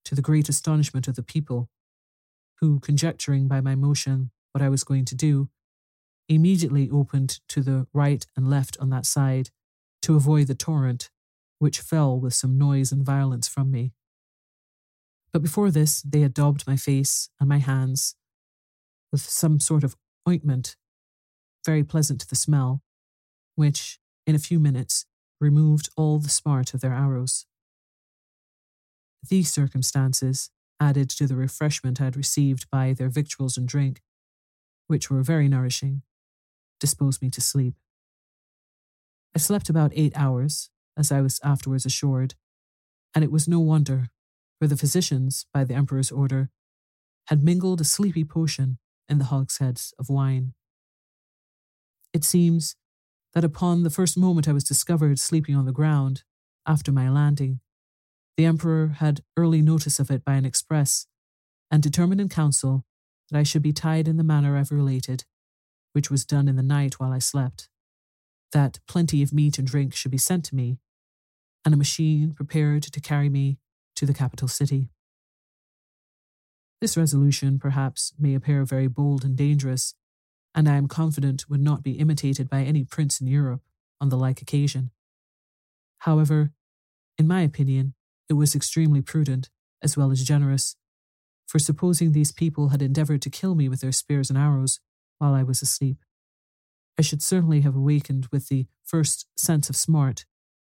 to 0.07 0.15
the 0.15 0.21
great 0.21 0.47
astonishment 0.47 1.09
of 1.09 1.15
the 1.17 1.21
people, 1.21 1.69
who, 2.61 2.79
conjecturing 2.79 3.49
by 3.49 3.59
my 3.59 3.75
motion 3.75 4.31
what 4.53 4.61
I 4.61 4.69
was 4.69 4.85
going 4.85 5.03
to 5.03 5.15
do, 5.15 5.49
immediately 6.29 6.89
opened 6.89 7.41
to 7.49 7.61
the 7.61 7.87
right 7.93 8.25
and 8.37 8.49
left 8.49 8.77
on 8.79 8.89
that 8.89 9.05
side 9.05 9.49
to 10.03 10.15
avoid 10.15 10.47
the 10.47 10.55
torrent, 10.55 11.09
which 11.59 11.81
fell 11.81 12.17
with 12.17 12.33
some 12.33 12.57
noise 12.57 12.93
and 12.93 13.05
violence 13.05 13.49
from 13.49 13.69
me. 13.69 13.91
But 15.33 15.41
before 15.41 15.71
this, 15.71 16.01
they 16.03 16.21
had 16.21 16.33
daubed 16.33 16.65
my 16.65 16.77
face 16.77 17.29
and 17.37 17.49
my 17.49 17.57
hands 17.57 18.15
with 19.11 19.21
some 19.21 19.59
sort 19.59 19.83
of 19.83 19.97
ointment, 20.27 20.77
very 21.65 21.83
pleasant 21.83 22.21
to 22.21 22.27
the 22.29 22.35
smell, 22.35 22.81
which, 23.55 23.99
in 24.25 24.35
a 24.35 24.39
few 24.39 24.57
minutes, 24.57 25.05
removed 25.41 25.89
all 25.97 26.17
the 26.17 26.29
smart 26.29 26.73
of 26.73 26.79
their 26.79 26.93
arrows. 26.93 27.45
These 29.27 29.51
circumstances, 29.51 30.49
added 30.79 31.09
to 31.09 31.27
the 31.27 31.35
refreshment 31.35 31.99
I 31.99 32.05
had 32.05 32.17
received 32.17 32.69
by 32.69 32.93
their 32.93 33.09
victuals 33.09 33.57
and 33.57 33.67
drink, 33.67 34.01
which 34.87 35.09
were 35.09 35.23
very 35.23 35.47
nourishing, 35.47 36.03
disposed 36.79 37.21
me 37.21 37.29
to 37.31 37.41
sleep. 37.41 37.75
I 39.35 39.39
slept 39.39 39.69
about 39.69 39.91
eight 39.95 40.13
hours, 40.15 40.69
as 40.95 41.11
I 41.11 41.21
was 41.21 41.39
afterwards 41.43 41.85
assured, 41.85 42.35
and 43.13 43.23
it 43.23 43.31
was 43.31 43.47
no 43.47 43.59
wonder, 43.59 44.09
for 44.59 44.67
the 44.67 44.77
physicians, 44.77 45.45
by 45.53 45.63
the 45.63 45.73
Emperor's 45.73 46.11
order, 46.11 46.49
had 47.27 47.43
mingled 47.43 47.81
a 47.81 47.85
sleepy 47.85 48.23
potion 48.23 48.77
in 49.09 49.17
the 49.17 49.25
hogsheads 49.25 49.93
of 49.99 50.09
wine. 50.09 50.53
It 52.13 52.23
seems 52.23 52.75
that 53.33 53.43
upon 53.43 53.83
the 53.83 53.89
first 53.89 54.17
moment 54.17 54.47
I 54.47 54.53
was 54.53 54.63
discovered 54.63 55.19
sleeping 55.19 55.55
on 55.55 55.65
the 55.65 55.71
ground, 55.71 56.23
after 56.65 56.91
my 56.91 57.09
landing, 57.09 57.59
the 58.37 58.45
Emperor 58.45 58.95
had 58.99 59.23
early 59.35 59.61
notice 59.61 59.99
of 59.99 60.11
it 60.11 60.23
by 60.23 60.35
an 60.35 60.45
express, 60.45 61.07
and 61.71 61.83
determined 61.83 62.21
in 62.21 62.29
council 62.29 62.85
that 63.29 63.37
I 63.37 63.43
should 63.43 63.63
be 63.63 63.73
tied 63.73 64.07
in 64.07 64.17
the 64.17 64.23
manner 64.23 64.55
I've 64.55 64.71
related, 64.71 65.25
which 65.93 66.11
was 66.11 66.23
done 66.23 66.47
in 66.47 66.55
the 66.55 66.63
night 66.63 66.99
while 66.99 67.11
I 67.11 67.19
slept, 67.19 67.67
that 68.53 68.79
plenty 68.87 69.23
of 69.23 69.33
meat 69.33 69.57
and 69.57 69.67
drink 69.67 69.95
should 69.95 70.11
be 70.11 70.17
sent 70.17 70.45
to 70.45 70.55
me, 70.55 70.77
and 71.65 71.73
a 71.73 71.77
machine 71.77 72.33
prepared 72.33 72.83
to 72.83 73.01
carry 73.01 73.27
me 73.27 73.57
to 73.95 74.05
the 74.05 74.13
capital 74.13 74.47
city. 74.47 74.89
This 76.79 76.95
resolution, 76.95 77.57
perhaps, 77.57 78.13
may 78.19 78.35
appear 78.35 78.63
very 78.63 78.87
bold 78.87 79.25
and 79.25 79.35
dangerous, 79.35 79.95
and 80.53 80.69
I 80.69 80.75
am 80.75 80.87
confident 80.87 81.49
would 81.49 81.59
not 81.59 81.81
be 81.81 81.93
imitated 81.93 82.49
by 82.49 82.61
any 82.61 82.83
prince 82.83 83.19
in 83.19 83.25
Europe 83.25 83.63
on 83.99 84.09
the 84.09 84.17
like 84.17 84.43
occasion. 84.43 84.91
However, 85.99 86.51
in 87.17 87.27
my 87.27 87.41
opinion, 87.41 87.95
it 88.29 88.33
was 88.33 88.55
extremely 88.55 89.01
prudent, 89.01 89.49
as 89.81 89.95
well 89.95 90.11
as 90.11 90.23
generous, 90.23 90.75
for 91.47 91.59
supposing 91.59 92.11
these 92.11 92.31
people 92.31 92.69
had 92.69 92.81
endeavoured 92.81 93.21
to 93.21 93.29
kill 93.29 93.55
me 93.55 93.69
with 93.69 93.81
their 93.81 93.91
spears 93.91 94.29
and 94.29 94.37
arrows 94.37 94.79
while 95.17 95.33
I 95.33 95.43
was 95.43 95.61
asleep. 95.61 95.97
I 96.97 97.01
should 97.01 97.21
certainly 97.21 97.61
have 97.61 97.75
awakened 97.75 98.27
with 98.31 98.49
the 98.49 98.67
first 98.83 99.27
sense 99.37 99.69
of 99.69 99.75
smart, 99.75 100.25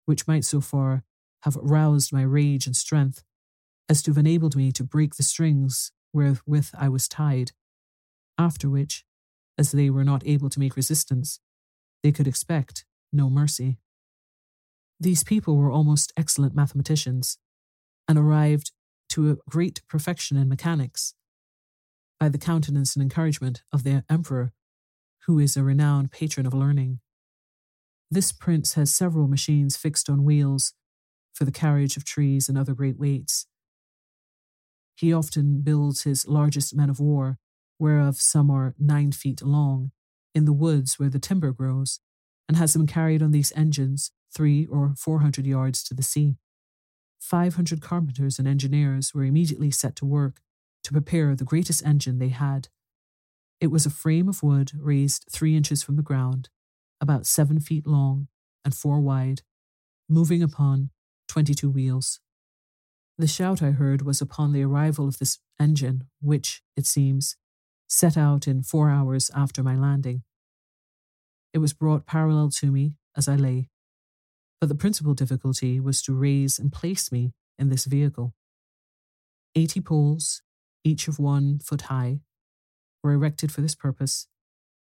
which 0.05 0.27
might 0.27 0.45
so 0.45 0.61
far 0.61 1.03
have 1.43 1.55
roused 1.55 2.13
my 2.13 2.21
rage 2.21 2.67
and 2.67 2.75
strength 2.75 3.23
as 3.89 4.01
to 4.03 4.11
have 4.11 4.17
enabled 4.17 4.55
me 4.55 4.71
to 4.71 4.83
break 4.83 5.15
the 5.15 5.23
strings 5.23 5.91
wherewith 6.13 6.69
I 6.77 6.89
was 6.89 7.07
tied, 7.07 7.51
after 8.37 8.69
which, 8.69 9.03
as 9.57 9.71
they 9.71 9.89
were 9.89 10.03
not 10.03 10.25
able 10.25 10.49
to 10.49 10.59
make 10.59 10.75
resistance, 10.75 11.39
they 12.03 12.11
could 12.11 12.27
expect 12.27 12.85
no 13.11 13.29
mercy. 13.29 13.79
These 15.01 15.23
people 15.23 15.57
were 15.57 15.71
almost 15.71 16.13
excellent 16.15 16.53
mathematicians, 16.53 17.39
and 18.07 18.19
arrived 18.19 18.71
to 19.09 19.31
a 19.31 19.37
great 19.49 19.81
perfection 19.89 20.37
in 20.37 20.47
mechanics 20.47 21.15
by 22.19 22.29
the 22.29 22.37
countenance 22.37 22.95
and 22.95 23.01
encouragement 23.01 23.63
of 23.73 23.83
their 23.83 24.03
emperor, 24.11 24.53
who 25.25 25.39
is 25.39 25.57
a 25.57 25.63
renowned 25.63 26.11
patron 26.11 26.45
of 26.45 26.53
learning. 26.53 26.99
This 28.11 28.31
prince 28.31 28.75
has 28.75 28.93
several 28.93 29.27
machines 29.27 29.75
fixed 29.75 30.07
on 30.07 30.23
wheels 30.23 30.73
for 31.33 31.45
the 31.45 31.51
carriage 31.51 31.97
of 31.97 32.05
trees 32.05 32.47
and 32.47 32.55
other 32.55 32.75
great 32.75 32.99
weights. 32.99 33.47
He 34.95 35.11
often 35.11 35.61
builds 35.61 36.03
his 36.03 36.27
largest 36.27 36.75
men 36.75 36.91
of 36.91 36.99
war, 36.99 37.39
whereof 37.79 38.17
some 38.17 38.51
are 38.51 38.75
nine 38.77 39.13
feet 39.13 39.41
long, 39.41 39.93
in 40.35 40.45
the 40.45 40.53
woods 40.53 40.99
where 40.99 41.09
the 41.09 41.17
timber 41.17 41.51
grows, 41.51 41.99
and 42.47 42.55
has 42.55 42.73
them 42.73 42.85
carried 42.85 43.23
on 43.23 43.31
these 43.31 43.51
engines 43.55 44.11
three 44.33 44.65
or 44.67 44.93
four 44.97 45.19
hundred 45.19 45.45
yards 45.45 45.83
to 45.83 45.93
the 45.93 46.03
sea. 46.03 46.37
Five 47.19 47.55
hundred 47.55 47.81
carpenters 47.81 48.39
and 48.39 48.47
engineers 48.47 49.13
were 49.13 49.23
immediately 49.23 49.71
set 49.71 49.95
to 49.97 50.05
work 50.05 50.41
to 50.83 50.91
prepare 50.91 51.35
the 51.35 51.43
greatest 51.45 51.85
engine 51.85 52.19
they 52.19 52.29
had. 52.29 52.69
It 53.59 53.67
was 53.67 53.85
a 53.85 53.91
frame 53.91 54.27
of 54.27 54.41
wood 54.41 54.71
raised 54.75 55.25
three 55.31 55.55
inches 55.55 55.83
from 55.83 55.95
the 55.95 56.01
ground, 56.01 56.49
about 56.99 57.27
seven 57.27 57.59
feet 57.59 57.85
long 57.85 58.27
and 58.65 58.73
four 58.73 58.99
wide, 58.99 59.43
moving 60.09 60.41
upon 60.41 60.89
22 61.27 61.69
wheels. 61.69 62.19
The 63.17 63.27
shout 63.27 63.61
I 63.61 63.71
heard 63.71 64.01
was 64.01 64.21
upon 64.21 64.51
the 64.51 64.63
arrival 64.63 65.07
of 65.07 65.19
this 65.19 65.39
engine, 65.59 66.05
which, 66.21 66.63
it 66.75 66.85
seems, 66.85 67.35
set 67.87 68.17
out 68.17 68.47
in 68.47 68.63
four 68.63 68.89
hours 68.89 69.29
after 69.35 69.61
my 69.61 69.75
landing. 69.75 70.23
It 71.53 71.59
was 71.59 71.73
brought 71.73 72.07
parallel 72.07 72.49
to 72.51 72.71
me 72.71 72.97
as 73.15 73.27
I 73.27 73.35
lay, 73.35 73.69
but 74.61 74.69
the 74.69 74.75
principal 74.75 75.15
difficulty 75.15 75.79
was 75.79 76.03
to 76.03 76.13
raise 76.13 76.59
and 76.59 76.71
place 76.71 77.11
me 77.11 77.33
in 77.57 77.69
this 77.69 77.85
vehicle. 77.85 78.35
Eighty 79.55 79.81
poles, 79.81 80.43
each 80.83 81.07
of 81.07 81.17
one 81.17 81.59
foot 81.59 81.81
high, 81.83 82.19
were 83.03 83.13
erected 83.13 83.51
for 83.51 83.61
this 83.61 83.73
purpose, 83.73 84.27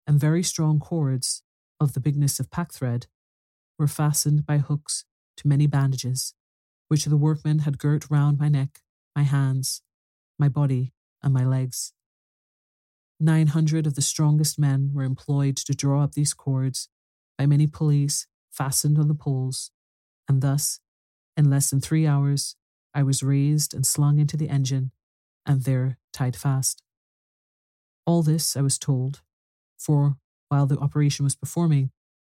and 0.05 0.19
very 0.19 0.43
strong 0.43 0.79
cords 0.79 1.43
of 1.79 1.93
the 1.93 2.01
bigness 2.01 2.41
of 2.41 2.49
packthread 2.49 3.05
were 3.79 3.87
fastened 3.87 4.45
by 4.45 4.57
hooks 4.57 5.05
to 5.37 5.47
many 5.47 5.65
bandages, 5.65 6.33
which 6.89 7.05
the 7.05 7.15
workmen 7.15 7.59
had 7.59 7.79
girt 7.79 8.09
round 8.09 8.37
my 8.37 8.49
neck, 8.49 8.81
my 9.15 9.23
hands, 9.23 9.81
my 10.37 10.49
body, 10.49 10.91
and 11.23 11.33
my 11.33 11.45
legs. 11.45 11.93
Nine 13.17 13.47
hundred 13.47 13.87
of 13.87 13.95
the 13.95 14.01
strongest 14.01 14.59
men 14.59 14.91
were 14.93 15.03
employed 15.03 15.55
to 15.55 15.73
draw 15.73 16.03
up 16.03 16.13
these 16.15 16.33
cords 16.33 16.89
by 17.37 17.45
many 17.45 17.65
pulleys 17.65 18.27
fastened 18.51 18.97
on 18.97 19.07
the 19.07 19.15
poles, 19.15 19.71
and 20.27 20.41
thus, 20.41 20.79
in 21.38 21.49
less 21.49 21.69
than 21.69 21.81
three 21.81 22.05
hours, 22.05 22.55
I 22.93 23.03
was 23.03 23.23
raised 23.23 23.73
and 23.73 23.85
slung 23.85 24.19
into 24.19 24.38
the 24.38 24.49
engine, 24.49 24.91
and 25.45 25.63
there 25.63 25.97
tied 26.12 26.35
fast. 26.35 26.83
All 28.05 28.23
this 28.23 28.57
I 28.57 28.62
was 28.62 28.79
told, 28.79 29.21
for 29.77 30.17
while 30.49 30.65
the 30.65 30.77
operation 30.77 31.23
was 31.23 31.35
performing, 31.35 31.91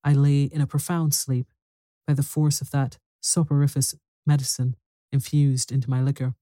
I 0.04 0.14
lay 0.14 0.44
in 0.44 0.62
a 0.62 0.68
profound 0.68 1.14
sleep 1.14 1.48
by 2.06 2.14
the 2.14 2.24
force 2.24 2.62
of 2.62 2.72
that 2.72 2.98
soporific 3.22 3.98
medicine 4.26 4.76
infused 5.12 5.72
into 5.72 5.90
my 5.90 6.02
liquor. 6.02 6.36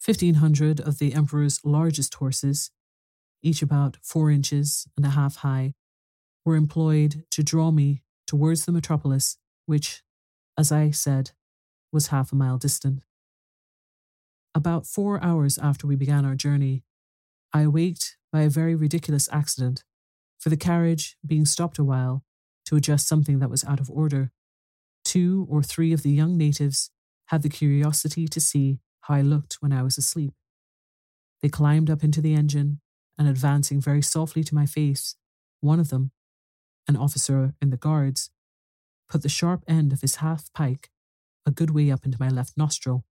Fifteen 0.00 0.34
hundred 0.34 0.80
of 0.80 0.98
the 0.98 1.14
Emperor's 1.14 1.60
largest 1.64 2.14
horses, 2.14 2.70
each 3.42 3.62
about 3.62 3.96
four 4.02 4.30
inches 4.30 4.86
and 4.96 5.04
a 5.06 5.10
half 5.10 5.36
high, 5.36 5.74
were 6.44 6.56
employed 6.56 7.24
to 7.30 7.42
draw 7.42 7.70
me 7.70 8.02
towards 8.28 8.64
the 8.66 8.72
metropolis, 8.72 9.38
which, 9.66 10.02
as 10.56 10.70
I 10.70 10.90
said, 10.90 11.32
was 11.90 12.08
half 12.08 12.30
a 12.30 12.36
mile 12.36 12.58
distant. 12.58 13.00
About 14.54 14.86
four 14.86 15.22
hours 15.24 15.58
after 15.58 15.86
we 15.86 15.96
began 15.96 16.24
our 16.24 16.36
journey, 16.36 16.84
I 17.52 17.62
awaked 17.62 18.18
by 18.30 18.42
a 18.42 18.50
very 18.50 18.74
ridiculous 18.74 19.28
accident, 19.32 19.82
for 20.38 20.50
the 20.50 20.56
carriage 20.56 21.16
being 21.26 21.46
stopped 21.46 21.78
a 21.78 21.84
while 21.84 22.22
to 22.66 22.76
adjust 22.76 23.08
something 23.08 23.38
that 23.38 23.50
was 23.50 23.64
out 23.64 23.80
of 23.80 23.90
order. 23.90 24.30
Two 25.04 25.46
or 25.50 25.62
three 25.62 25.92
of 25.94 26.02
the 26.02 26.10
young 26.10 26.36
natives 26.36 26.90
had 27.28 27.42
the 27.42 27.48
curiosity 27.48 28.28
to 28.28 28.40
see 28.40 28.78
how 29.02 29.14
I 29.14 29.22
looked 29.22 29.54
when 29.60 29.72
I 29.72 29.82
was 29.82 29.96
asleep. 29.96 30.34
They 31.40 31.48
climbed 31.48 31.88
up 31.88 32.04
into 32.04 32.20
the 32.20 32.34
engine, 32.34 32.80
and 33.16 33.26
advancing 33.26 33.80
very 33.80 34.02
softly 34.02 34.44
to 34.44 34.54
my 34.54 34.66
face, 34.66 35.16
one 35.60 35.80
of 35.80 35.88
them, 35.88 36.12
an 36.88 36.96
officer 36.96 37.54
in 37.60 37.70
the 37.70 37.76
guards, 37.76 38.30
put 39.08 39.22
the 39.22 39.28
sharp 39.28 39.62
end 39.68 39.92
of 39.92 40.00
his 40.00 40.16
half 40.16 40.52
pike 40.52 40.90
a 41.46 41.50
good 41.50 41.70
way 41.70 41.90
up 41.90 42.04
into 42.04 42.18
my 42.18 42.28
left 42.28 42.56
nostril, 42.56 43.04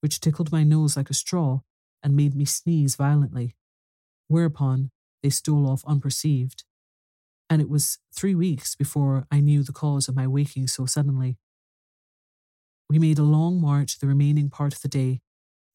which 0.00 0.20
tickled 0.20 0.52
my 0.52 0.62
nose 0.62 0.96
like 0.96 1.10
a 1.10 1.14
straw 1.14 1.60
and 2.02 2.14
made 2.14 2.34
me 2.36 2.44
sneeze 2.44 2.96
violently, 2.96 3.56
whereupon 4.28 4.90
they 5.22 5.30
stole 5.30 5.68
off 5.68 5.84
unperceived, 5.86 6.64
and 7.48 7.60
it 7.62 7.68
was 7.68 7.98
three 8.14 8.34
weeks 8.34 8.74
before 8.74 9.26
I 9.30 9.40
knew 9.40 9.62
the 9.62 9.72
cause 9.72 10.08
of 10.08 10.16
my 10.16 10.26
waking 10.26 10.66
so 10.66 10.86
suddenly. 10.86 11.38
We 12.88 12.98
made 12.98 13.18
a 13.18 13.22
long 13.22 13.60
march 13.60 13.98
the 13.98 14.06
remaining 14.06 14.50
part 14.50 14.74
of 14.74 14.82
the 14.82 14.88
day 14.88 15.20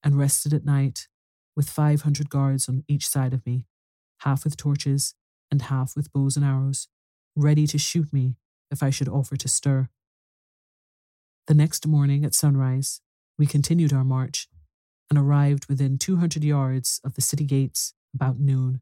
and 0.04 0.18
rested 0.18 0.54
at 0.54 0.66
night 0.66 1.08
with 1.56 1.70
500 1.70 2.30
guards 2.30 2.70
on 2.70 2.84
each 2.88 3.08
side 3.08 3.34
of 3.34 3.46
me, 3.46 3.66
half 4.20 4.44
with 4.44 4.56
torches 4.56 5.16
and 5.52 5.64
half 5.64 5.96
with 5.96 6.14
bows 6.14 6.36
and 6.36 6.46
arrows, 6.46 6.88
ready 7.40 7.66
to 7.68 7.78
shoot 7.78 8.12
me 8.12 8.36
if 8.72 8.84
I 8.84 8.90
should 8.90 9.08
offer 9.08 9.36
to 9.38 9.48
stir. 9.48 9.90
The 11.48 11.54
next 11.54 11.88
morning 11.88 12.26
at 12.26 12.36
sunrise, 12.36 13.02
we 13.38 13.48
continued 13.48 13.94
our 13.94 14.04
march 14.04 14.48
and 15.10 15.18
arrived 15.18 15.68
within 15.68 15.98
200 15.98 16.44
yards 16.44 17.02
of 17.04 17.16
the 17.16 17.22
city 17.22 17.46
gates 17.46 17.94
about 18.14 18.40
noon. 18.40 18.82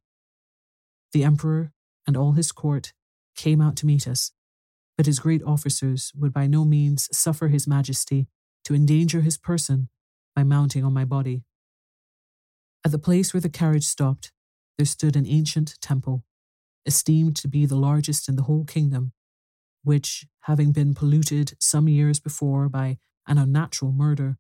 The 1.14 1.24
emperor 1.24 1.72
and 2.06 2.18
all 2.18 2.34
his 2.34 2.52
court 2.52 2.94
came 3.36 3.62
out 3.62 3.76
to 3.78 3.86
meet 3.86 4.08
us, 4.08 4.32
but 4.98 5.06
his 5.06 5.20
great 5.20 5.44
officers 5.44 6.12
would 6.16 6.34
by 6.34 6.48
no 6.48 6.66
means 6.66 7.08
suffer 7.16 7.48
his 7.48 7.68
majesty 7.68 8.28
to 8.66 8.76
endanger 8.76 9.22
his 9.22 9.38
person 9.38 9.90
by 10.36 10.44
mounting 10.44 10.84
on 10.84 10.94
my 10.94 11.06
body. 11.06 11.44
At 12.84 12.92
the 12.92 13.00
place 13.00 13.34
where 13.34 13.42
the 13.42 13.50
carriage 13.50 13.86
stopped, 13.86 14.32
there 14.78 14.86
stood 14.86 15.16
an 15.16 15.26
ancient 15.26 15.76
temple, 15.82 16.24
esteemed 16.88 17.36
to 17.36 17.48
be 17.48 17.66
the 17.66 17.76
largest 17.76 18.28
in 18.28 18.38
the 18.38 18.44
whole 18.44 18.66
kingdom, 18.66 19.12
which, 19.84 20.26
having 20.42 20.72
been 20.72 20.94
polluted 20.94 21.54
some 21.60 21.88
years 21.88 22.20
before 22.20 22.70
by 22.70 22.98
an 23.28 23.38
unnatural 23.38 23.92
murder, 23.92 24.38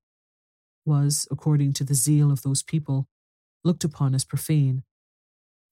was, 0.86 1.28
according 1.30 1.74
to 1.74 1.84
the 1.84 1.94
zeal 1.94 2.32
of 2.32 2.42
those 2.42 2.64
people, 2.64 3.08
looked 3.64 3.84
upon 3.84 4.16
as 4.16 4.24
profane, 4.24 4.84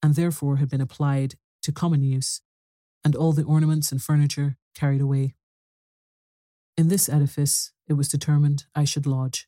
and 0.03 0.15
therefore 0.15 0.57
had 0.57 0.69
been 0.69 0.81
applied 0.81 1.35
to 1.63 1.71
common 1.71 2.03
use, 2.03 2.41
and 3.03 3.15
all 3.15 3.31
the 3.31 3.43
ornaments 3.43 3.91
and 3.91 4.03
furniture 4.03 4.57
carried 4.75 5.01
away. 5.01 5.33
In 6.77 6.89
this 6.89 7.07
edifice 7.07 7.71
it 7.88 7.93
was 7.93 8.09
determined 8.09 8.65
I 8.75 8.83
should 8.83 9.05
lodge. 9.07 9.47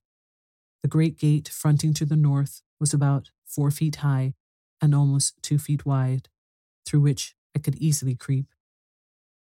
The 0.81 0.87
great 0.87 1.17
gate 1.17 1.49
fronting 1.49 1.93
to 1.95 2.05
the 2.05 2.15
north 2.15 2.61
was 2.79 2.93
about 2.93 3.31
four 3.45 3.71
feet 3.71 3.97
high 3.97 4.35
and 4.81 4.95
almost 4.95 5.41
two 5.41 5.57
feet 5.57 5.85
wide, 5.85 6.29
through 6.88 7.02
which 7.02 7.36
I 7.56 7.60
could 7.60 7.76
easily 7.76 8.15
creep. 8.15 8.47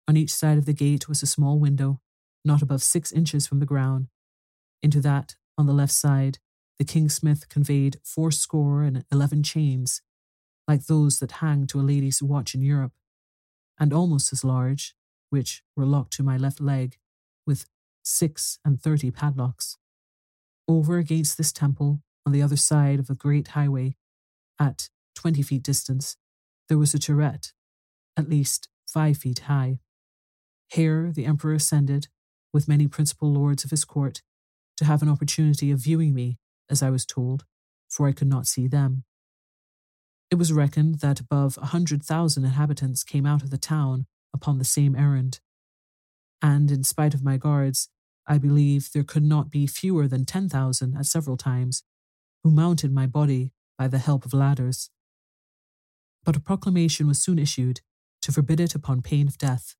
On 0.08 0.16
each 0.16 0.34
side 0.34 0.58
of 0.58 0.66
the 0.66 0.74
gate 0.74 1.10
was 1.10 1.24
a 1.24 1.28
small 1.28 1.58
window, 1.58 2.00
not 2.46 2.62
above 2.62 2.84
six 2.84 3.12
inches 3.12 3.48
from 3.48 3.60
the 3.60 3.66
ground. 3.66 4.08
Into 4.84 5.02
that, 5.02 5.36
on 5.58 5.66
the 5.66 5.74
left 5.74 5.94
side, 5.94 6.38
the 6.80 6.86
kingsmith 6.86 7.50
conveyed 7.50 7.98
fourscore 8.04 8.84
and 8.84 9.06
eleven 9.12 9.44
chains, 9.44 10.02
like 10.68 10.86
those 10.86 11.20
that 11.20 11.34
hang 11.34 11.68
to 11.68 11.80
a 11.80 11.82
lady's 11.82 12.22
watch 12.22 12.56
in 12.56 12.62
Europe, 12.62 12.94
and 13.80 13.94
almost 13.94 14.32
as 14.32 14.44
large, 14.44 14.96
which 15.30 15.64
were 15.76 15.86
locked 15.86 16.14
to 16.14 16.24
my 16.24 16.38
left 16.38 16.62
leg, 16.62 16.98
with 17.46 17.66
six 18.04 18.60
and 18.64 18.82
thirty 18.82 19.12
padlocks. 19.12 19.78
Over 20.68 20.98
against 20.98 21.38
this 21.38 21.52
temple, 21.52 22.02
on 22.26 22.32
the 22.32 22.42
other 22.42 22.58
side 22.58 23.00
of 23.00 23.10
a 23.10 23.16
great 23.16 23.50
highway, 23.50 23.96
at 24.60 24.90
twenty 25.16 25.42
feet 25.42 25.64
distance, 25.64 26.18
there 26.72 26.78
was 26.78 26.94
a 26.94 27.00
turret, 27.00 27.52
at 28.16 28.30
least 28.30 28.70
five 28.88 29.18
feet 29.18 29.40
high. 29.40 29.80
Here 30.70 31.12
the 31.14 31.26
emperor 31.26 31.54
ascended, 31.54 32.08
with 32.54 32.70
many 32.70 32.88
principal 32.88 33.30
lords 33.30 33.66
of 33.66 33.72
his 33.72 33.84
court, 33.84 34.22
to 34.78 34.86
have 34.86 35.02
an 35.02 35.10
opportunity 35.10 35.70
of 35.70 35.80
viewing 35.80 36.14
me, 36.14 36.38
as 36.70 36.82
I 36.82 36.90
was 36.90 37.06
told, 37.06 37.44
for 37.90 38.08
I 38.08 38.14
could 38.14 38.30
not 38.30 38.48
see 38.48 38.68
them. 38.68 39.04
It 40.32 40.36
was 40.36 40.54
reckoned 40.54 41.00
that 41.00 41.20
above 41.20 41.60
a 41.62 41.66
hundred 41.66 42.04
thousand 42.04 42.46
inhabitants 42.46 43.04
came 43.04 43.26
out 43.26 43.44
of 43.44 43.50
the 43.50 43.58
town 43.58 44.06
upon 44.34 44.58
the 44.58 44.64
same 44.64 44.96
errand. 44.96 45.42
And 46.42 46.72
in 46.72 46.86
spite 46.86 47.14
of 47.14 47.22
my 47.22 47.36
guards, 47.36 47.90
I 48.30 48.38
believe 48.38 48.92
there 48.94 49.04
could 49.04 49.26
not 49.26 49.52
be 49.52 49.68
fewer 49.68 50.08
than 50.08 50.24
ten 50.24 50.48
thousand 50.48 50.96
at 50.96 51.06
several 51.06 51.36
times, 51.36 51.84
who 52.46 52.50
mounted 52.50 52.94
my 52.94 53.08
body 53.08 53.52
by 53.78 53.90
the 53.90 53.98
help 53.98 54.24
of 54.24 54.34
ladders. 54.34 54.90
But 56.24 56.36
a 56.36 56.40
proclamation 56.40 57.08
was 57.08 57.22
soon 57.22 57.40
issued 57.40 57.82
to 58.22 58.32
forbid 58.32 58.60
it 58.60 58.76
upon 58.76 59.02
pain 59.02 59.28
of 59.28 59.38
death. 59.38 59.76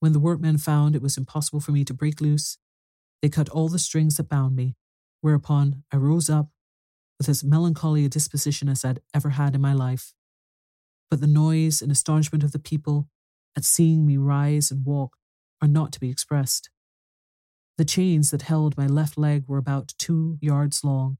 When 0.00 0.12
the 0.12 0.20
workmen 0.20 0.58
found 0.58 0.94
it 0.94 1.02
was 1.02 1.16
impossible 1.16 1.60
for 1.60 1.72
me 1.72 1.84
to 1.84 1.94
break 1.94 2.20
loose, 2.20 2.58
they 3.22 3.28
cut 3.28 3.48
all 3.48 3.68
the 3.68 3.78
strings 3.78 4.16
that 4.16 4.28
bound 4.28 4.56
me, 4.56 4.76
whereupon 5.20 5.84
I 5.92 5.96
rose 5.96 6.28
up 6.28 6.50
with 7.18 7.28
as 7.28 7.44
melancholy 7.44 8.04
a 8.04 8.08
disposition 8.08 8.68
as 8.68 8.84
I'd 8.84 9.00
ever 9.14 9.30
had 9.30 9.54
in 9.54 9.60
my 9.60 9.72
life. 9.72 10.12
But 11.10 11.20
the 11.20 11.26
noise 11.26 11.80
and 11.80 11.92
astonishment 11.92 12.42
of 12.42 12.52
the 12.52 12.58
people 12.58 13.08
at 13.56 13.64
seeing 13.64 14.04
me 14.04 14.16
rise 14.16 14.70
and 14.70 14.84
walk 14.84 15.16
are 15.62 15.68
not 15.68 15.92
to 15.92 16.00
be 16.00 16.10
expressed. 16.10 16.70
The 17.78 17.84
chains 17.84 18.30
that 18.30 18.42
held 18.42 18.76
my 18.76 18.86
left 18.86 19.16
leg 19.16 19.44
were 19.46 19.58
about 19.58 19.94
two 19.98 20.38
yards 20.40 20.84
long, 20.84 21.18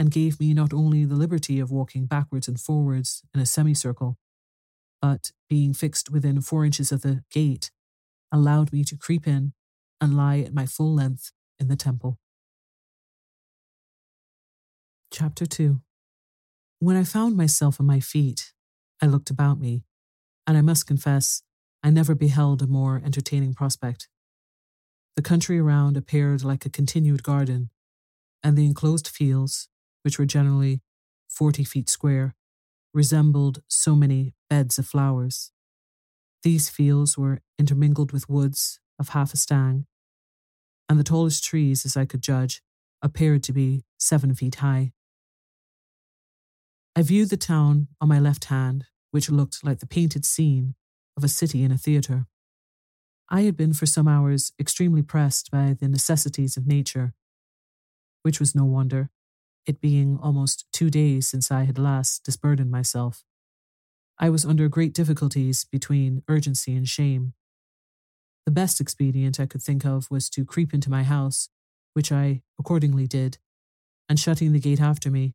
and 0.00 0.10
gave 0.10 0.40
me 0.40 0.54
not 0.54 0.72
only 0.72 1.04
the 1.04 1.14
liberty 1.14 1.60
of 1.60 1.70
walking 1.70 2.06
backwards 2.06 2.48
and 2.48 2.58
forwards 2.58 3.22
in 3.34 3.40
a 3.40 3.44
semicircle, 3.44 4.16
but 5.02 5.30
being 5.46 5.74
fixed 5.74 6.10
within 6.10 6.40
four 6.40 6.64
inches 6.64 6.90
of 6.90 7.02
the 7.02 7.22
gate, 7.30 7.70
allowed 8.32 8.72
me 8.72 8.82
to 8.82 8.96
creep 8.96 9.26
in 9.26 9.52
and 10.00 10.16
lie 10.16 10.38
at 10.38 10.54
my 10.54 10.64
full 10.64 10.94
length 10.94 11.32
in 11.58 11.68
the 11.68 11.76
temple. 11.76 12.18
Chapter 15.12 15.44
2 15.44 15.82
When 16.78 16.96
I 16.96 17.04
found 17.04 17.36
myself 17.36 17.78
on 17.78 17.86
my 17.86 18.00
feet, 18.00 18.54
I 19.02 19.06
looked 19.06 19.28
about 19.28 19.60
me, 19.60 19.84
and 20.46 20.56
I 20.56 20.62
must 20.62 20.86
confess, 20.86 21.42
I 21.82 21.90
never 21.90 22.14
beheld 22.14 22.62
a 22.62 22.66
more 22.66 23.02
entertaining 23.04 23.52
prospect. 23.52 24.08
The 25.16 25.22
country 25.22 25.58
around 25.58 25.98
appeared 25.98 26.42
like 26.42 26.64
a 26.64 26.70
continued 26.70 27.22
garden, 27.22 27.68
and 28.42 28.56
the 28.56 28.64
enclosed 28.64 29.06
fields, 29.06 29.68
which 30.02 30.18
were 30.18 30.26
generally 30.26 30.80
forty 31.28 31.64
feet 31.64 31.88
square, 31.88 32.34
resembled 32.92 33.62
so 33.68 33.94
many 33.94 34.34
beds 34.48 34.78
of 34.78 34.86
flowers. 34.86 35.52
These 36.42 36.70
fields 36.70 37.18
were 37.18 37.40
intermingled 37.58 38.12
with 38.12 38.28
woods 38.28 38.80
of 38.98 39.10
half 39.10 39.34
a 39.34 39.36
stang, 39.36 39.86
and 40.88 40.98
the 40.98 41.04
tallest 41.04 41.44
trees, 41.44 41.84
as 41.84 41.96
I 41.96 42.04
could 42.04 42.22
judge, 42.22 42.62
appeared 43.02 43.42
to 43.44 43.52
be 43.52 43.84
seven 43.98 44.34
feet 44.34 44.56
high. 44.56 44.92
I 46.96 47.02
viewed 47.02 47.30
the 47.30 47.36
town 47.36 47.88
on 48.00 48.08
my 48.08 48.18
left 48.18 48.46
hand, 48.46 48.86
which 49.10 49.30
looked 49.30 49.64
like 49.64 49.78
the 49.78 49.86
painted 49.86 50.24
scene 50.24 50.74
of 51.16 51.24
a 51.24 51.28
city 51.28 51.62
in 51.62 51.70
a 51.70 51.78
theatre. 51.78 52.26
I 53.28 53.42
had 53.42 53.56
been 53.56 53.72
for 53.72 53.86
some 53.86 54.08
hours 54.08 54.52
extremely 54.58 55.02
pressed 55.02 55.50
by 55.50 55.76
the 55.78 55.88
necessities 55.88 56.56
of 56.56 56.66
nature, 56.66 57.14
which 58.22 58.40
was 58.40 58.54
no 58.54 58.64
wonder, 58.64 59.10
it 59.66 59.80
being 59.80 60.18
almost 60.22 60.66
two 60.72 60.90
days 60.90 61.28
since 61.28 61.50
I 61.50 61.64
had 61.64 61.78
last 61.78 62.24
disburdened 62.24 62.70
myself. 62.70 63.24
I 64.18 64.30
was 64.30 64.44
under 64.44 64.68
great 64.68 64.92
difficulties 64.92 65.64
between 65.64 66.22
urgency 66.28 66.74
and 66.74 66.86
shame. 66.86 67.34
The 68.46 68.52
best 68.52 68.80
expedient 68.80 69.38
I 69.38 69.46
could 69.46 69.62
think 69.62 69.84
of 69.84 70.10
was 70.10 70.28
to 70.30 70.44
creep 70.44 70.74
into 70.74 70.90
my 70.90 71.02
house, 71.02 71.48
which 71.94 72.10
I 72.12 72.42
accordingly 72.58 73.06
did, 73.06 73.38
and 74.08 74.18
shutting 74.18 74.52
the 74.52 74.60
gate 74.60 74.80
after 74.80 75.10
me, 75.10 75.34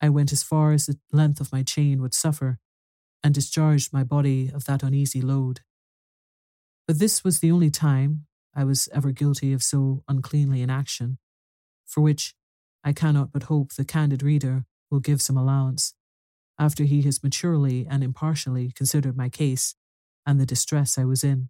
I 0.00 0.08
went 0.08 0.32
as 0.32 0.42
far 0.42 0.72
as 0.72 0.86
the 0.86 0.98
length 1.12 1.40
of 1.40 1.52
my 1.52 1.62
chain 1.62 2.00
would 2.02 2.14
suffer, 2.14 2.58
and 3.22 3.34
discharged 3.34 3.92
my 3.92 4.04
body 4.04 4.50
of 4.52 4.64
that 4.64 4.82
uneasy 4.82 5.20
load. 5.20 5.60
But 6.86 6.98
this 6.98 7.22
was 7.22 7.38
the 7.38 7.52
only 7.52 7.70
time 7.70 8.26
I 8.54 8.64
was 8.64 8.88
ever 8.92 9.12
guilty 9.12 9.52
of 9.52 9.62
so 9.62 10.02
uncleanly 10.08 10.62
an 10.62 10.70
action, 10.70 11.18
for 11.86 12.00
which 12.00 12.34
I 12.84 12.92
cannot 12.92 13.32
but 13.32 13.44
hope 13.44 13.72
the 13.72 13.84
candid 13.84 14.22
reader 14.22 14.64
will 14.90 15.00
give 15.00 15.22
some 15.22 15.36
allowance, 15.36 15.94
after 16.58 16.84
he 16.84 17.02
has 17.02 17.22
maturely 17.22 17.86
and 17.88 18.02
impartially 18.02 18.72
considered 18.72 19.16
my 19.16 19.28
case 19.28 19.74
and 20.26 20.40
the 20.40 20.46
distress 20.46 20.98
I 20.98 21.04
was 21.04 21.24
in. 21.24 21.48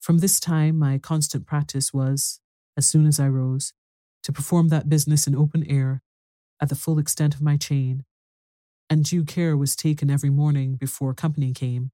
From 0.00 0.18
this 0.18 0.40
time, 0.40 0.78
my 0.78 0.98
constant 0.98 1.46
practice 1.46 1.92
was, 1.92 2.40
as 2.76 2.86
soon 2.86 3.06
as 3.06 3.20
I 3.20 3.28
rose, 3.28 3.72
to 4.24 4.32
perform 4.32 4.68
that 4.68 4.88
business 4.88 5.26
in 5.26 5.34
open 5.34 5.64
air, 5.68 6.02
at 6.60 6.68
the 6.68 6.74
full 6.74 6.98
extent 6.98 7.34
of 7.34 7.42
my 7.42 7.56
chain, 7.56 8.04
and 8.88 9.04
due 9.04 9.24
care 9.24 9.56
was 9.56 9.74
taken 9.74 10.10
every 10.10 10.30
morning 10.30 10.76
before 10.76 11.14
company 11.14 11.52
came, 11.52 11.90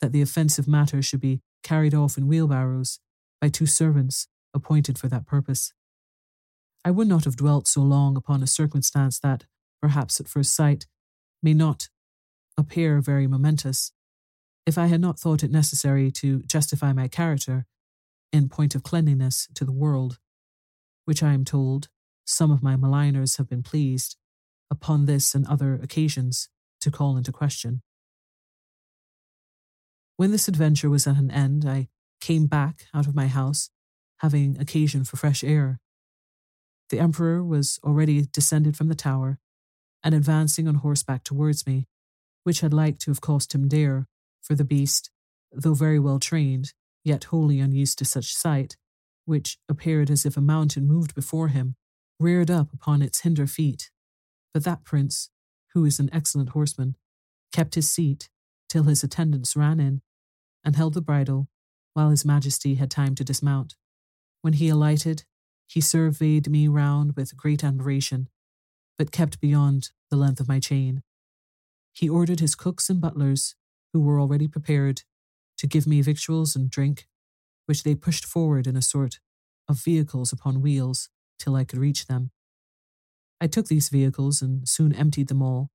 that 0.00 0.12
the 0.12 0.22
offensive 0.22 0.68
matter 0.68 1.02
should 1.02 1.20
be 1.20 1.40
carried 1.62 1.94
off 1.94 2.16
in 2.16 2.28
wheelbarrows 2.28 3.00
by 3.40 3.48
two 3.48 3.66
servants 3.66 4.28
appointed 4.54 4.98
for 4.98 5.08
that 5.08 5.26
purpose. 5.26 5.72
I 6.86 6.92
would 6.92 7.08
not 7.08 7.24
have 7.24 7.34
dwelt 7.34 7.66
so 7.66 7.80
long 7.82 8.16
upon 8.16 8.44
a 8.44 8.46
circumstance 8.46 9.18
that, 9.18 9.46
perhaps 9.82 10.20
at 10.20 10.28
first 10.28 10.54
sight, 10.54 10.86
may 11.42 11.52
not 11.52 11.88
appear 12.56 13.00
very 13.00 13.26
momentous, 13.26 13.90
if 14.66 14.78
I 14.78 14.86
had 14.86 15.00
not 15.00 15.18
thought 15.18 15.42
it 15.42 15.50
necessary 15.50 16.12
to 16.12 16.44
justify 16.44 16.92
my 16.92 17.08
character 17.08 17.66
in 18.32 18.48
point 18.48 18.76
of 18.76 18.84
cleanliness 18.84 19.48
to 19.56 19.64
the 19.64 19.72
world, 19.72 20.20
which 21.06 21.24
I 21.24 21.32
am 21.32 21.44
told 21.44 21.88
some 22.24 22.52
of 22.52 22.62
my 22.62 22.76
maligners 22.76 23.36
have 23.38 23.48
been 23.48 23.64
pleased, 23.64 24.14
upon 24.70 25.06
this 25.06 25.34
and 25.34 25.44
other 25.48 25.74
occasions, 25.82 26.48
to 26.82 26.92
call 26.92 27.16
into 27.16 27.32
question. 27.32 27.82
When 30.16 30.30
this 30.30 30.46
adventure 30.46 30.88
was 30.88 31.08
at 31.08 31.16
an 31.16 31.32
end, 31.32 31.64
I 31.64 31.88
came 32.20 32.46
back 32.46 32.86
out 32.94 33.08
of 33.08 33.16
my 33.16 33.26
house, 33.26 33.70
having 34.18 34.56
occasion 34.60 35.02
for 35.02 35.16
fresh 35.16 35.42
air, 35.42 35.80
the 36.90 36.98
Emperor 36.98 37.42
was 37.42 37.80
already 37.82 38.26
descended 38.32 38.76
from 38.76 38.88
the 38.88 38.94
tower 38.94 39.38
and 40.02 40.14
advancing 40.14 40.68
on 40.68 40.76
horseback 40.76 41.24
towards 41.24 41.66
me, 41.66 41.88
which 42.44 42.60
had 42.60 42.72
like 42.72 42.98
to 43.00 43.10
have 43.10 43.20
cost 43.20 43.54
him 43.54 43.68
dear, 43.68 44.06
for 44.42 44.54
the 44.54 44.64
beast, 44.64 45.10
though 45.52 45.74
very 45.74 45.98
well 45.98 46.20
trained, 46.20 46.72
yet 47.04 47.24
wholly 47.24 47.58
unused 47.58 47.98
to 47.98 48.04
such 48.04 48.34
sight, 48.34 48.76
which 49.24 49.58
appeared 49.68 50.10
as 50.10 50.24
if 50.24 50.36
a 50.36 50.40
mountain 50.40 50.86
moved 50.86 51.14
before 51.14 51.48
him, 51.48 51.74
reared 52.20 52.50
up 52.50 52.72
upon 52.72 53.02
its 53.02 53.20
hinder 53.20 53.46
feet. 53.46 53.90
But 54.54 54.64
that 54.64 54.84
prince, 54.84 55.30
who 55.74 55.84
is 55.84 55.98
an 55.98 56.10
excellent 56.12 56.50
horseman, 56.50 56.96
kept 57.52 57.74
his 57.74 57.90
seat 57.90 58.28
till 58.68 58.84
his 58.84 59.02
attendants 59.02 59.56
ran 59.56 59.80
in 59.80 60.02
and 60.64 60.76
held 60.76 60.94
the 60.94 61.02
bridle 61.02 61.48
while 61.94 62.10
his 62.10 62.24
majesty 62.24 62.74
had 62.74 62.90
time 62.90 63.14
to 63.14 63.24
dismount. 63.24 63.74
When 64.42 64.54
he 64.54 64.68
alighted, 64.68 65.24
he 65.66 65.80
surveyed 65.80 66.48
me 66.48 66.68
round 66.68 67.16
with 67.16 67.36
great 67.36 67.64
admiration, 67.64 68.28
but 68.98 69.12
kept 69.12 69.40
beyond 69.40 69.90
the 70.10 70.16
length 70.16 70.40
of 70.40 70.48
my 70.48 70.60
chain. 70.60 71.02
He 71.92 72.08
ordered 72.08 72.40
his 72.40 72.54
cooks 72.54 72.88
and 72.88 73.00
butlers, 73.00 73.54
who 73.92 74.00
were 74.00 74.20
already 74.20 74.48
prepared, 74.48 75.02
to 75.58 75.66
give 75.66 75.86
me 75.86 76.02
victuals 76.02 76.54
and 76.54 76.70
drink, 76.70 77.06
which 77.66 77.82
they 77.82 77.94
pushed 77.94 78.24
forward 78.24 78.66
in 78.66 78.76
a 78.76 78.82
sort 78.82 79.18
of 79.68 79.82
vehicles 79.82 80.32
upon 80.32 80.62
wheels 80.62 81.08
till 81.38 81.56
I 81.56 81.64
could 81.64 81.78
reach 81.78 82.06
them. 82.06 82.30
I 83.40 83.46
took 83.46 83.66
these 83.66 83.88
vehicles 83.88 84.40
and 84.40 84.68
soon 84.68 84.94
emptied 84.94 85.28
them 85.28 85.42
all. 85.42 85.70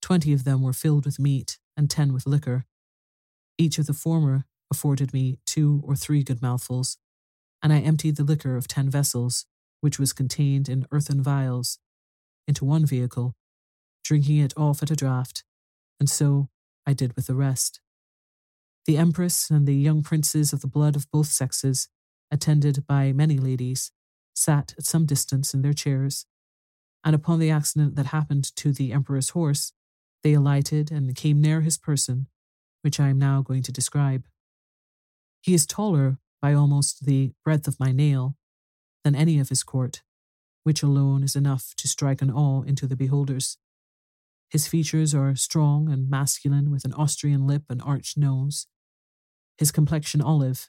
Twenty 0.00 0.32
of 0.32 0.44
them 0.44 0.62
were 0.62 0.72
filled 0.72 1.04
with 1.06 1.18
meat 1.18 1.58
and 1.76 1.88
ten 1.88 2.12
with 2.12 2.26
liquor. 2.26 2.66
Each 3.58 3.78
of 3.78 3.86
the 3.86 3.92
former 3.92 4.44
afforded 4.70 5.12
me 5.12 5.38
two 5.46 5.82
or 5.84 5.96
three 5.96 6.22
good 6.22 6.42
mouthfuls, 6.42 6.98
and 7.62 7.72
I 7.72 7.78
emptied 7.78 8.16
the 8.16 8.24
liquor 8.24 8.56
of 8.56 8.68
ten 8.68 8.90
vessels, 8.90 9.46
which 9.80 9.98
was 9.98 10.12
contained 10.12 10.68
in 10.68 10.86
earthen 10.90 11.22
vials, 11.22 11.78
into 12.48 12.64
one 12.64 12.84
vehicle, 12.84 13.34
drinking 14.04 14.38
it 14.38 14.52
off 14.56 14.82
at 14.82 14.90
a 14.90 14.96
draught, 14.96 15.42
and 16.00 16.10
so 16.10 16.48
I 16.86 16.92
did 16.92 17.14
with 17.14 17.26
the 17.26 17.34
rest. 17.34 17.80
The 18.86 18.96
Empress 18.96 19.48
and 19.48 19.66
the 19.66 19.76
young 19.76 20.02
princes 20.02 20.52
of 20.52 20.60
the 20.60 20.66
blood 20.66 20.96
of 20.96 21.10
both 21.10 21.28
sexes, 21.28 21.88
attended 22.30 22.86
by 22.86 23.12
many 23.12 23.38
ladies, 23.38 23.92
sat 24.34 24.74
at 24.76 24.84
some 24.84 25.06
distance 25.06 25.54
in 25.54 25.62
their 25.62 25.72
chairs, 25.72 26.26
and 27.04 27.14
upon 27.14 27.38
the 27.38 27.50
accident 27.50 27.94
that 27.96 28.06
happened 28.06 28.54
to 28.56 28.72
the 28.72 28.92
Emperor's 28.92 29.30
horse, 29.30 29.72
they 30.22 30.34
alighted 30.34 30.90
and 30.90 31.14
came 31.14 31.40
near 31.40 31.60
his 31.60 31.78
person, 31.78 32.26
which 32.82 32.98
I 32.98 33.08
am 33.08 33.18
now 33.18 33.42
going 33.42 33.62
to 33.62 33.72
describe. 33.72 34.24
He 35.40 35.54
is 35.54 35.66
taller 35.66 36.18
by 36.42 36.52
almost 36.52 37.06
the 37.06 37.32
breadth 37.44 37.66
of 37.68 37.80
my 37.80 37.92
nail 37.92 38.36
than 39.04 39.14
any 39.14 39.38
of 39.38 39.48
his 39.48 39.62
court, 39.62 40.02
which 40.64 40.82
alone 40.82 41.22
is 41.22 41.36
enough 41.36 41.72
to 41.76 41.88
strike 41.88 42.20
an 42.20 42.30
awe 42.30 42.62
into 42.62 42.86
the 42.86 42.96
beholders. 42.96 43.56
His 44.50 44.66
features 44.66 45.14
are 45.14 45.34
strong 45.34 45.88
and 45.88 46.10
masculine, 46.10 46.70
with 46.70 46.84
an 46.84 46.92
Austrian 46.92 47.46
lip 47.46 47.62
and 47.70 47.80
arched 47.80 48.18
nose. 48.18 48.66
His 49.56 49.72
complexion 49.72 50.20
olive, 50.20 50.68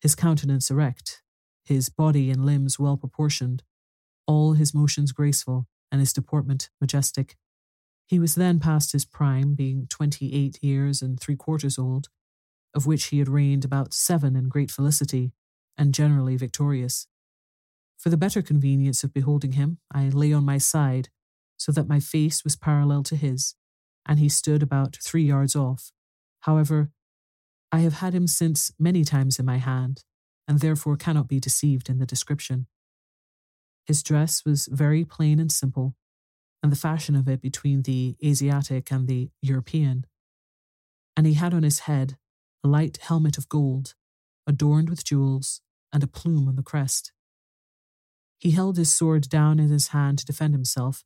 his 0.00 0.14
countenance 0.14 0.70
erect, 0.70 1.22
his 1.64 1.88
body 1.88 2.30
and 2.30 2.44
limbs 2.44 2.78
well 2.78 2.96
proportioned, 2.96 3.62
all 4.26 4.52
his 4.52 4.74
motions 4.74 5.12
graceful, 5.12 5.66
and 5.90 6.00
his 6.00 6.12
deportment 6.12 6.68
majestic. 6.80 7.36
He 8.06 8.18
was 8.18 8.34
then 8.34 8.58
past 8.60 8.92
his 8.92 9.04
prime, 9.04 9.54
being 9.54 9.86
twenty 9.88 10.34
eight 10.34 10.58
years 10.62 11.00
and 11.00 11.18
three 11.18 11.36
quarters 11.36 11.78
old, 11.78 12.08
of 12.74 12.86
which 12.86 13.06
he 13.06 13.18
had 13.18 13.28
reigned 13.28 13.64
about 13.64 13.94
seven 13.94 14.36
in 14.36 14.48
great 14.48 14.70
felicity, 14.70 15.32
and 15.76 15.94
generally 15.94 16.36
victorious. 16.36 17.06
For 17.98 18.10
the 18.10 18.16
better 18.16 18.42
convenience 18.42 19.04
of 19.04 19.14
beholding 19.14 19.52
him, 19.52 19.78
I 19.92 20.08
lay 20.08 20.32
on 20.32 20.44
my 20.44 20.58
side, 20.58 21.08
so 21.56 21.70
that 21.72 21.88
my 21.88 22.00
face 22.00 22.44
was 22.44 22.56
parallel 22.56 23.02
to 23.04 23.16
his, 23.16 23.54
and 24.06 24.18
he 24.18 24.28
stood 24.28 24.62
about 24.62 24.96
three 24.96 25.24
yards 25.24 25.54
off. 25.54 25.92
However, 26.40 26.90
I 27.70 27.78
have 27.80 27.94
had 27.94 28.14
him 28.14 28.26
since 28.26 28.72
many 28.78 29.04
times 29.04 29.38
in 29.38 29.46
my 29.46 29.58
hand, 29.58 30.04
and 30.48 30.58
therefore 30.58 30.96
cannot 30.96 31.28
be 31.28 31.40
deceived 31.40 31.88
in 31.88 31.98
the 31.98 32.06
description. 32.06 32.66
His 33.86 34.02
dress 34.02 34.44
was 34.44 34.68
very 34.70 35.04
plain 35.04 35.38
and 35.38 35.50
simple, 35.50 35.94
and 36.62 36.70
the 36.70 36.76
fashion 36.76 37.16
of 37.16 37.28
it 37.28 37.40
between 37.40 37.82
the 37.82 38.16
Asiatic 38.24 38.90
and 38.90 39.06
the 39.08 39.30
European. 39.40 40.06
And 41.16 41.26
he 41.26 41.34
had 41.34 41.54
on 41.54 41.62
his 41.62 41.80
head 41.80 42.16
a 42.64 42.68
light 42.68 42.98
helmet 43.02 43.38
of 43.38 43.48
gold, 43.48 43.94
adorned 44.46 44.90
with 44.90 45.04
jewels, 45.04 45.60
and 45.92 46.02
a 46.02 46.06
plume 46.06 46.48
on 46.48 46.56
the 46.56 46.62
crest. 46.62 47.12
He 48.38 48.52
held 48.52 48.76
his 48.76 48.92
sword 48.92 49.28
down 49.28 49.58
in 49.60 49.68
his 49.68 49.88
hand 49.88 50.18
to 50.18 50.24
defend 50.24 50.54
himself, 50.54 51.04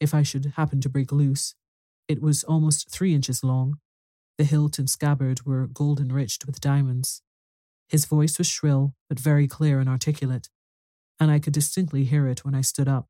if 0.00 0.14
I 0.14 0.22
should 0.22 0.54
happen 0.56 0.80
to 0.80 0.88
break 0.88 1.12
loose. 1.12 1.54
It 2.08 2.20
was 2.20 2.44
almost 2.44 2.90
three 2.90 3.14
inches 3.14 3.44
long. 3.44 3.78
The 4.38 4.44
hilt 4.44 4.78
and 4.78 4.90
scabbard 4.90 5.46
were 5.46 5.66
gold 5.66 6.00
enriched 6.00 6.46
with 6.46 6.60
diamonds. 6.60 7.22
His 7.88 8.06
voice 8.06 8.38
was 8.38 8.48
shrill, 8.48 8.94
but 9.08 9.20
very 9.20 9.46
clear 9.46 9.78
and 9.78 9.88
articulate, 9.88 10.48
and 11.20 11.30
I 11.30 11.38
could 11.38 11.52
distinctly 11.52 12.04
hear 12.04 12.26
it 12.26 12.44
when 12.44 12.54
I 12.54 12.60
stood 12.60 12.88
up. 12.88 13.08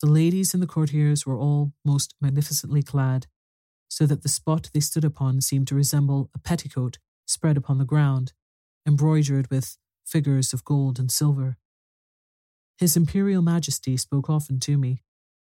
The 0.00 0.08
ladies 0.08 0.54
and 0.54 0.62
the 0.62 0.66
courtiers 0.66 1.26
were 1.26 1.36
all 1.36 1.72
most 1.84 2.14
magnificently 2.20 2.82
clad, 2.82 3.26
so 3.88 4.06
that 4.06 4.22
the 4.22 4.28
spot 4.28 4.70
they 4.72 4.80
stood 4.80 5.04
upon 5.04 5.40
seemed 5.40 5.66
to 5.68 5.74
resemble 5.74 6.30
a 6.34 6.38
petticoat 6.38 6.98
spread 7.26 7.56
upon 7.56 7.78
the 7.78 7.84
ground, 7.84 8.32
embroidered 8.86 9.50
with 9.50 9.78
figures 10.04 10.52
of 10.52 10.64
gold 10.64 10.98
and 10.98 11.10
silver. 11.10 11.56
His 12.76 12.96
Imperial 12.96 13.42
Majesty 13.42 13.96
spoke 13.96 14.30
often 14.30 14.60
to 14.60 14.78
me, 14.78 15.02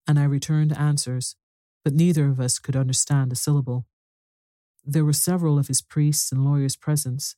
and 0.07 0.17
I 0.17 0.23
returned 0.23 0.77
answers, 0.77 1.35
but 1.83 1.93
neither 1.93 2.27
of 2.27 2.39
us 2.39 2.57
could 2.57 2.75
understand 2.75 3.31
a 3.31 3.35
syllable. 3.35 3.85
There 4.85 5.03
were 5.03 5.13
several 5.13 5.59
of 5.59 5.67
his 5.67 5.81
priests 5.81 6.31
and 6.31 6.45
lawyers 6.45 6.77
present, 6.77 7.35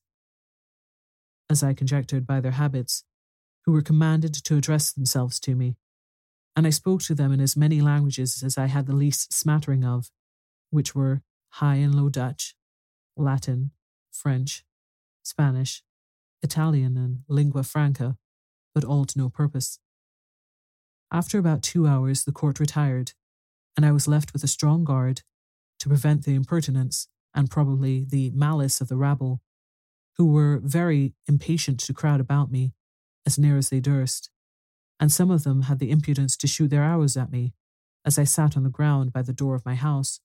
as 1.50 1.64
I 1.64 1.74
conjectured 1.74 2.28
by 2.28 2.40
their 2.40 2.52
habits, 2.52 3.04
who 3.66 3.72
were 3.72 3.82
commanded 3.82 4.34
to 4.34 4.56
address 4.56 4.92
themselves 4.92 5.40
to 5.42 5.56
me, 5.56 5.76
and 6.56 6.68
I 6.68 6.70
spoke 6.70 7.02
to 7.04 7.16
them 7.16 7.32
in 7.32 7.42
as 7.42 7.58
many 7.58 7.82
languages 7.82 8.44
as 8.44 8.58
I 8.58 8.68
had 8.68 8.86
the 8.86 8.96
least 8.96 9.34
smattering 9.34 9.84
of, 9.84 10.12
which 10.70 10.96
were 10.96 11.22
High 11.54 11.76
and 11.76 11.96
Low 11.96 12.10
Dutch, 12.10 12.56
Latin, 13.16 13.72
French, 14.12 14.64
Spanish, 15.24 15.84
Italian, 16.42 16.98
and 16.98 17.20
lingua 17.28 17.64
franca, 17.64 18.18
but 18.74 18.84
all 18.84 19.06
to 19.06 19.18
no 19.18 19.30
purpose. 19.30 19.80
After 21.12 21.40
about 21.40 21.64
two 21.64 21.88
hours, 21.88 22.24
the 22.24 22.32
court 22.32 22.60
retired, 22.60 23.14
and 23.76 23.86
I 23.86 23.92
was 23.92 24.08
left 24.08 24.34
with 24.34 24.44
a 24.44 24.48
strong 24.48 24.84
guard 24.84 25.22
to 25.80 25.90
prevent 25.90 26.24
the 26.24 26.36
impertinence 26.36 27.08
and 27.34 27.50
probably 27.50 28.06
the 28.08 28.32
malice 28.32 28.82
of 28.82 28.90
the 28.90 28.98
rabble, 28.98 29.42
who 30.18 30.26
were 30.26 30.60
very 30.64 31.14
impatient 31.28 31.80
to 31.80 31.94
crowd 31.94 32.20
about 32.20 32.52
me 32.52 32.74
as 33.26 33.40
near 33.40 33.58
as 33.58 33.70
they 33.70 33.80
durst, 33.80 34.30
and 35.00 35.12
some 35.12 35.32
of 35.32 35.44
them 35.44 35.64
had 35.64 35.80
the 35.80 35.92
impudence 35.92 36.36
to 36.38 36.48
shoot 36.48 36.70
their 36.70 36.84
arrows 36.84 37.16
at 37.16 37.32
me 37.32 37.54
as 38.06 38.20
I 38.20 38.24
sat 38.24 38.58
on 38.58 38.64
the 38.64 38.70
ground 38.70 39.14
by 39.14 39.22
the 39.22 39.34
door 39.34 39.56
of 39.56 39.66
my 39.66 39.76
house, 39.76 40.20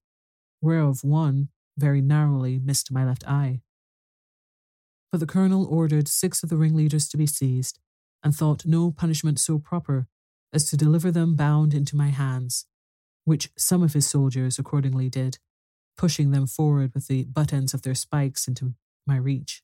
whereof 0.64 1.04
one 1.04 1.48
very 1.76 2.00
narrowly 2.00 2.58
missed 2.58 2.90
my 2.90 3.04
left 3.04 3.26
eye. 3.28 3.60
But 5.12 5.18
the 5.18 5.26
colonel 5.26 5.66
ordered 5.66 6.08
six 6.08 6.42
of 6.42 6.48
the 6.48 6.56
ringleaders 6.56 7.08
to 7.08 7.16
be 7.16 7.26
seized, 7.26 7.78
and 8.22 8.34
thought 8.34 8.66
no 8.66 8.90
punishment 8.90 9.38
so 9.38 9.58
proper 9.58 10.08
as 10.52 10.68
to 10.70 10.76
deliver 10.76 11.10
them 11.10 11.36
bound 11.36 11.74
into 11.74 11.96
my 11.96 12.08
hands, 12.08 12.66
which 13.24 13.50
some 13.56 13.82
of 13.82 13.92
his 13.92 14.06
soldiers 14.06 14.58
accordingly 14.58 15.10
did, 15.10 15.38
pushing 15.96 16.30
them 16.30 16.46
forward 16.46 16.92
with 16.94 17.06
the 17.06 17.24
butt 17.24 17.52
ends 17.52 17.74
of 17.74 17.82
their 17.82 17.94
spikes 17.94 18.48
into 18.48 18.74
my 19.06 19.16
reach. 19.16 19.62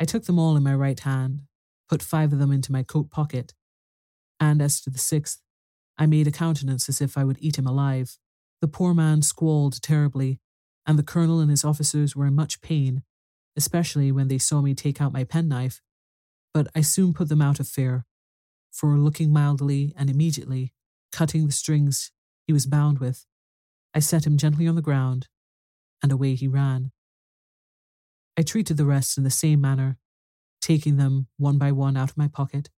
I 0.00 0.04
took 0.04 0.24
them 0.24 0.38
all 0.38 0.56
in 0.56 0.62
my 0.62 0.74
right 0.74 0.98
hand, 0.98 1.42
put 1.88 2.02
five 2.02 2.32
of 2.32 2.38
them 2.38 2.50
into 2.50 2.72
my 2.72 2.82
coat 2.82 3.10
pocket, 3.10 3.54
and 4.40 4.60
as 4.60 4.80
to 4.80 4.90
the 4.90 4.98
sixth, 4.98 5.40
I 5.96 6.06
made 6.06 6.26
a 6.26 6.32
countenance 6.32 6.88
as 6.88 7.00
if 7.00 7.16
I 7.16 7.22
would 7.24 7.38
eat 7.40 7.56
him 7.56 7.66
alive. 7.66 8.18
The 8.64 8.68
poor 8.68 8.94
man 8.94 9.20
squalled 9.20 9.82
terribly, 9.82 10.40
and 10.86 10.98
the 10.98 11.02
colonel 11.02 11.38
and 11.38 11.50
his 11.50 11.66
officers 11.66 12.16
were 12.16 12.28
in 12.28 12.34
much 12.34 12.62
pain, 12.62 13.02
especially 13.58 14.10
when 14.10 14.28
they 14.28 14.38
saw 14.38 14.62
me 14.62 14.72
take 14.72 15.02
out 15.02 15.12
my 15.12 15.22
penknife. 15.22 15.82
But 16.54 16.68
I 16.74 16.80
soon 16.80 17.12
put 17.12 17.28
them 17.28 17.42
out 17.42 17.60
of 17.60 17.68
fear, 17.68 18.06
for 18.72 18.96
looking 18.96 19.30
mildly 19.30 19.92
and 19.98 20.08
immediately, 20.08 20.72
cutting 21.12 21.44
the 21.44 21.52
strings 21.52 22.10
he 22.46 22.54
was 22.54 22.64
bound 22.64 23.00
with, 23.00 23.26
I 23.92 23.98
set 23.98 24.26
him 24.26 24.38
gently 24.38 24.66
on 24.66 24.76
the 24.76 24.80
ground, 24.80 25.28
and 26.02 26.10
away 26.10 26.34
he 26.34 26.48
ran. 26.48 26.90
I 28.34 28.40
treated 28.40 28.78
the 28.78 28.86
rest 28.86 29.18
in 29.18 29.24
the 29.24 29.30
same 29.30 29.60
manner, 29.60 29.98
taking 30.62 30.96
them 30.96 31.26
one 31.36 31.58
by 31.58 31.70
one 31.70 31.98
out 31.98 32.12
of 32.12 32.16
my 32.16 32.28
pocket, 32.28 32.70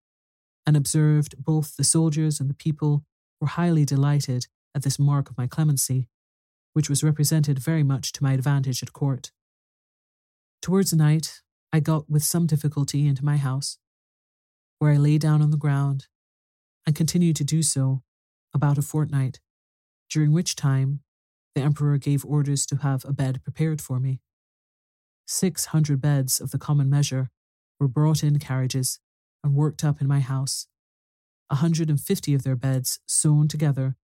and 0.66 0.76
observed 0.76 1.36
both 1.38 1.76
the 1.76 1.84
soldiers 1.84 2.40
and 2.40 2.50
the 2.50 2.54
people 2.54 3.04
were 3.40 3.46
highly 3.46 3.84
delighted 3.84 4.48
at 4.76 4.82
this 4.82 4.98
mark 4.98 5.30
of 5.30 5.38
my 5.38 5.46
clemency, 5.46 6.08
which 6.74 6.90
was 6.90 7.02
represented 7.02 7.58
very 7.58 7.82
much 7.82 8.12
to 8.12 8.22
my 8.22 8.34
advantage 8.34 8.82
at 8.82 8.92
court. 8.92 9.32
Towards 10.60 10.92
night, 10.92 11.40
I 11.72 11.80
got 11.80 12.08
with 12.10 12.22
some 12.22 12.46
difficulty 12.46 13.08
into 13.08 13.24
my 13.24 13.38
house, 13.38 13.78
where 14.78 14.92
I 14.92 14.98
lay 14.98 15.16
down 15.18 15.40
on 15.40 15.50
the 15.50 15.56
ground 15.56 16.06
and 16.86 16.94
continued 16.94 17.36
to 17.36 17.44
do 17.44 17.62
so 17.62 18.02
about 18.54 18.78
a 18.78 18.82
fortnight, 18.82 19.40
during 20.10 20.32
which 20.32 20.54
time 20.54 21.00
the 21.54 21.62
Emperor 21.62 21.96
gave 21.96 22.24
orders 22.24 22.66
to 22.66 22.76
have 22.76 23.04
a 23.04 23.12
bed 23.12 23.42
prepared 23.42 23.80
for 23.80 23.98
me. 23.98 24.20
Six 25.26 25.66
hundred 25.66 26.00
beds 26.00 26.40
of 26.40 26.50
the 26.50 26.58
common 26.58 26.90
measure 26.90 27.30
were 27.80 27.88
brought 27.88 28.22
in 28.22 28.38
carriages 28.38 29.00
and 29.42 29.54
worked 29.54 29.82
up 29.82 30.00
in 30.00 30.06
my 30.06 30.20
house. 30.20 30.66
A 31.48 31.56
hundred 31.56 31.88
and 31.88 32.00
fifty 32.00 32.34
of 32.34 32.42
their 32.42 32.56
beds, 32.56 33.00
sewn 33.06 33.48
together, 33.48 33.96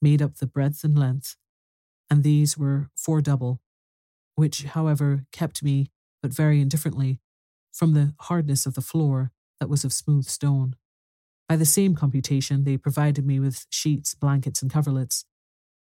made 0.00 0.22
up 0.22 0.36
the 0.36 0.46
breadth 0.46 0.84
and 0.84 0.98
length, 0.98 1.36
and 2.10 2.22
these 2.22 2.56
were 2.56 2.90
four 2.96 3.20
double, 3.20 3.60
which, 4.34 4.64
however, 4.64 5.24
kept 5.32 5.62
me, 5.62 5.90
but 6.22 6.32
very 6.32 6.60
indifferently, 6.60 7.20
from 7.72 7.94
the 7.94 8.14
hardness 8.20 8.66
of 8.66 8.74
the 8.74 8.80
floor 8.80 9.32
that 9.60 9.68
was 9.68 9.84
of 9.84 9.92
smooth 9.92 10.26
stone. 10.26 10.76
By 11.48 11.56
the 11.56 11.64
same 11.64 11.94
computation, 11.94 12.64
they 12.64 12.76
provided 12.76 13.26
me 13.26 13.40
with 13.40 13.66
sheets, 13.70 14.14
blankets, 14.14 14.62
and 14.62 14.70
coverlets, 14.70 15.24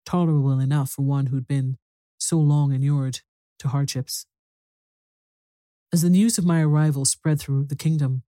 tolerable 0.04 0.58
enough 0.58 0.90
for 0.90 1.02
one 1.02 1.26
who'd 1.26 1.46
been 1.46 1.78
so 2.18 2.38
long 2.38 2.72
inured 2.72 3.20
to 3.60 3.68
hardships. 3.68 4.26
As 5.92 6.02
the 6.02 6.10
news 6.10 6.38
of 6.38 6.44
my 6.44 6.62
arrival 6.62 7.04
spread 7.04 7.38
through 7.38 7.64
the 7.64 7.76
kingdom, 7.76 8.22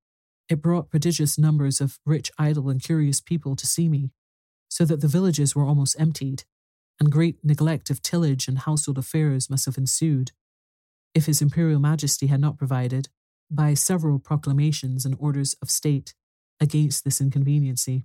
it 0.49 0.61
brought 0.61 0.91
prodigious 0.91 1.39
numbers 1.39 1.81
of 1.81 1.99
rich, 2.05 2.31
idle, 2.39 2.69
and 2.69 2.83
curious 2.83 3.21
people 3.21 3.57
to 3.57 3.67
see 3.67 3.89
me, 3.89 4.11
so 4.75 4.85
that 4.85 5.01
the 5.01 5.07
villages 5.07 5.55
were 5.55 5.65
almost 5.65 5.95
emptied, 6.01 6.43
and 6.99 7.13
great 7.13 7.39
neglect 7.45 7.91
of 7.91 8.03
tillage 8.03 8.49
and 8.49 8.59
household 8.59 8.99
affairs 8.99 9.49
must 9.49 9.67
have 9.67 9.79
ensued, 9.79 10.33
if 11.15 11.27
His 11.27 11.41
Imperial 11.41 11.79
Majesty 11.79 12.27
had 12.27 12.41
not 12.41 12.59
provided, 12.59 13.09
by 13.49 13.75
several 13.75 14.19
proclamations 14.19 15.07
and 15.07 15.15
orders 15.21 15.55
of 15.63 15.71
state, 15.71 16.13
against 16.59 17.05
this 17.05 17.21
inconveniency. 17.21 18.05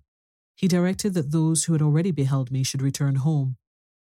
He 0.55 0.67
directed 0.67 1.15
that 1.15 1.31
those 1.31 1.65
who 1.65 1.73
had 1.73 1.81
already 1.81 2.11
beheld 2.11 2.51
me 2.51 2.61
should 2.61 2.83
return 2.83 3.15
home, 3.15 3.57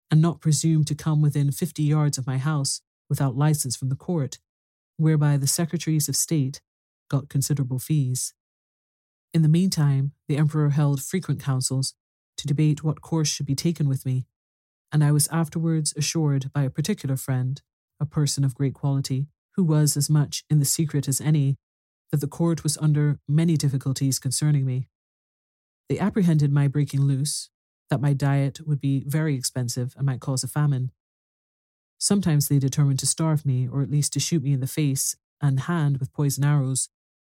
and 0.09 0.23
not 0.23 0.41
presume 0.41 0.85
to 0.85 0.95
come 0.95 1.21
within 1.21 1.51
fifty 1.51 1.83
yards 1.83 2.17
of 2.17 2.29
my 2.29 2.39
house 2.39 2.81
without 3.11 3.35
license 3.35 3.75
from 3.75 3.89
the 3.89 3.97
court, 3.97 4.39
whereby 4.99 5.37
the 5.37 5.49
secretaries 5.49 6.09
of 6.09 6.15
state 6.15 6.61
got 7.11 7.29
considerable 7.29 7.81
fees. 7.81 8.35
In 9.35 9.43
the 9.43 9.49
meantime, 9.49 10.13
the 10.29 10.37
emperor 10.37 10.71
held 10.71 11.03
frequent 11.03 11.43
councils 11.43 11.95
to 12.43 12.47
debate 12.47 12.85
what 12.85 13.01
course 13.01 13.29
should 13.29 13.47
be 13.47 13.55
taken 13.55 13.89
with 13.89 14.05
me, 14.05 14.27
and 14.93 15.03
I 15.03 15.11
was 15.11 15.29
afterwards 15.29 15.95
assured 15.97 16.53
by 16.53 16.63
a 16.65 16.71
particular 16.71 17.17
friend, 17.17 17.63
a 17.99 18.07
person 18.07 18.45
of 18.45 18.55
great 18.55 18.75
quality, 18.75 19.27
who 19.55 19.65
was 19.65 19.97
as 19.97 20.11
much 20.11 20.45
in 20.51 20.59
the 20.59 20.65
secret 20.65 21.09
as 21.09 21.21
any, 21.21 21.57
that 22.11 22.21
the 22.21 22.27
court 22.27 22.63
was 22.63 22.77
under 22.79 23.19
many 23.27 23.57
difficulties 23.57 24.19
concerning 24.19 24.67
me. 24.67 24.89
They 25.89 25.99
apprehended 25.99 26.53
my 26.53 26.69
breaking 26.69 27.03
loose, 27.03 27.49
that 27.89 28.01
my 28.01 28.13
diet 28.13 28.61
would 28.67 28.81
be 28.81 29.05
very 29.07 29.35
expensive 29.35 29.95
and 29.97 30.07
might 30.07 30.21
cause 30.21 30.45
a 30.45 30.49
famine, 30.49 30.93
Sometimes 32.03 32.49
they 32.49 32.59
determined 32.59 32.99
to 32.99 33.07
starve 33.07 33.47
me, 33.47 33.69
or 33.69 33.81
at 33.81 33.89
least 33.89 34.13
to 34.13 34.19
shoot 34.19 34.43
me 34.43 34.53
in 34.53 34.59
the 34.59 34.67
face 34.67 35.15
and 35.41 35.61
hand 35.61 35.99
with 35.99 36.13
poison 36.13 36.43
arrows, 36.43 36.89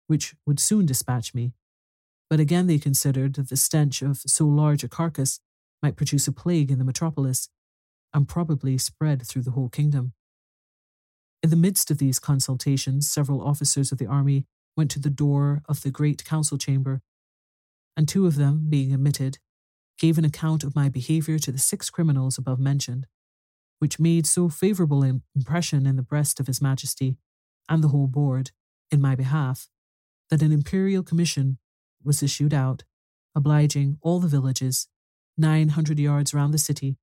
which 0.07 0.35
would 0.45 0.57
soon 0.57 0.85
dispatch 0.85 1.33
me. 1.33 1.51
But 2.29 2.39
again 2.39 2.67
they 2.67 2.79
considered 2.79 3.35
that 3.35 3.49
the 3.49 3.57
stench 3.57 4.01
of 4.01 4.17
so 4.17 4.45
large 4.45 4.83
a 4.83 4.89
carcass 4.89 5.39
might 5.81 5.95
produce 5.95 6.27
a 6.27 6.31
plague 6.31 6.71
in 6.71 6.79
the 6.79 6.85
metropolis, 6.85 7.49
and 8.13 8.27
probably 8.27 8.77
spread 8.77 9.25
through 9.27 9.41
the 9.41 9.51
whole 9.51 9.69
kingdom. 9.69 10.13
In 11.41 11.49
the 11.49 11.55
midst 11.55 11.91
of 11.91 11.97
these 11.97 12.19
consultations, 12.19 13.09
several 13.09 13.41
officers 13.41 13.91
of 13.91 13.97
the 13.97 14.05
army 14.05 14.45
went 14.77 14.91
to 14.91 14.99
the 14.99 15.09
door 15.09 15.61
of 15.67 15.81
the 15.81 15.91
great 15.91 16.23
council 16.23 16.57
chamber, 16.57 17.01
and 17.97 18.07
two 18.07 18.27
of 18.27 18.35
them, 18.35 18.67
being 18.69 18.93
admitted, 18.93 19.39
gave 19.97 20.17
an 20.17 20.25
account 20.25 20.63
of 20.63 20.75
my 20.75 20.89
behaviour 20.89 21.37
to 21.39 21.51
the 21.51 21.59
six 21.59 21.89
criminals 21.89 22.37
above 22.37 22.59
mentioned 22.59 23.07
which 23.83 23.99
made 23.99 24.25
so 24.25 24.47
favourable 24.47 25.03
an 25.03 25.21
impression 25.35 25.85
in 25.85 25.97
the 25.97 26.01
breast 26.01 26.39
of 26.39 26.47
His 26.47 26.61
Majesty 26.61 27.17
and 27.67 27.83
the 27.83 27.89
whole 27.89 28.07
board 28.07 28.51
in 28.89 29.01
my 29.01 29.13
behalf 29.13 29.67
that 30.29 30.41
an 30.41 30.53
imperial 30.53 31.03
commission 31.03 31.57
was 32.03 32.23
issued 32.23 32.53
out, 32.53 32.83
obliging 33.35 33.97
all 34.01 34.19
the 34.19 34.27
villages, 34.27 34.87
900 35.37 35.99
yards 35.99 36.33
round 36.33 36.53
the 36.53 36.57
city, 36.57 36.97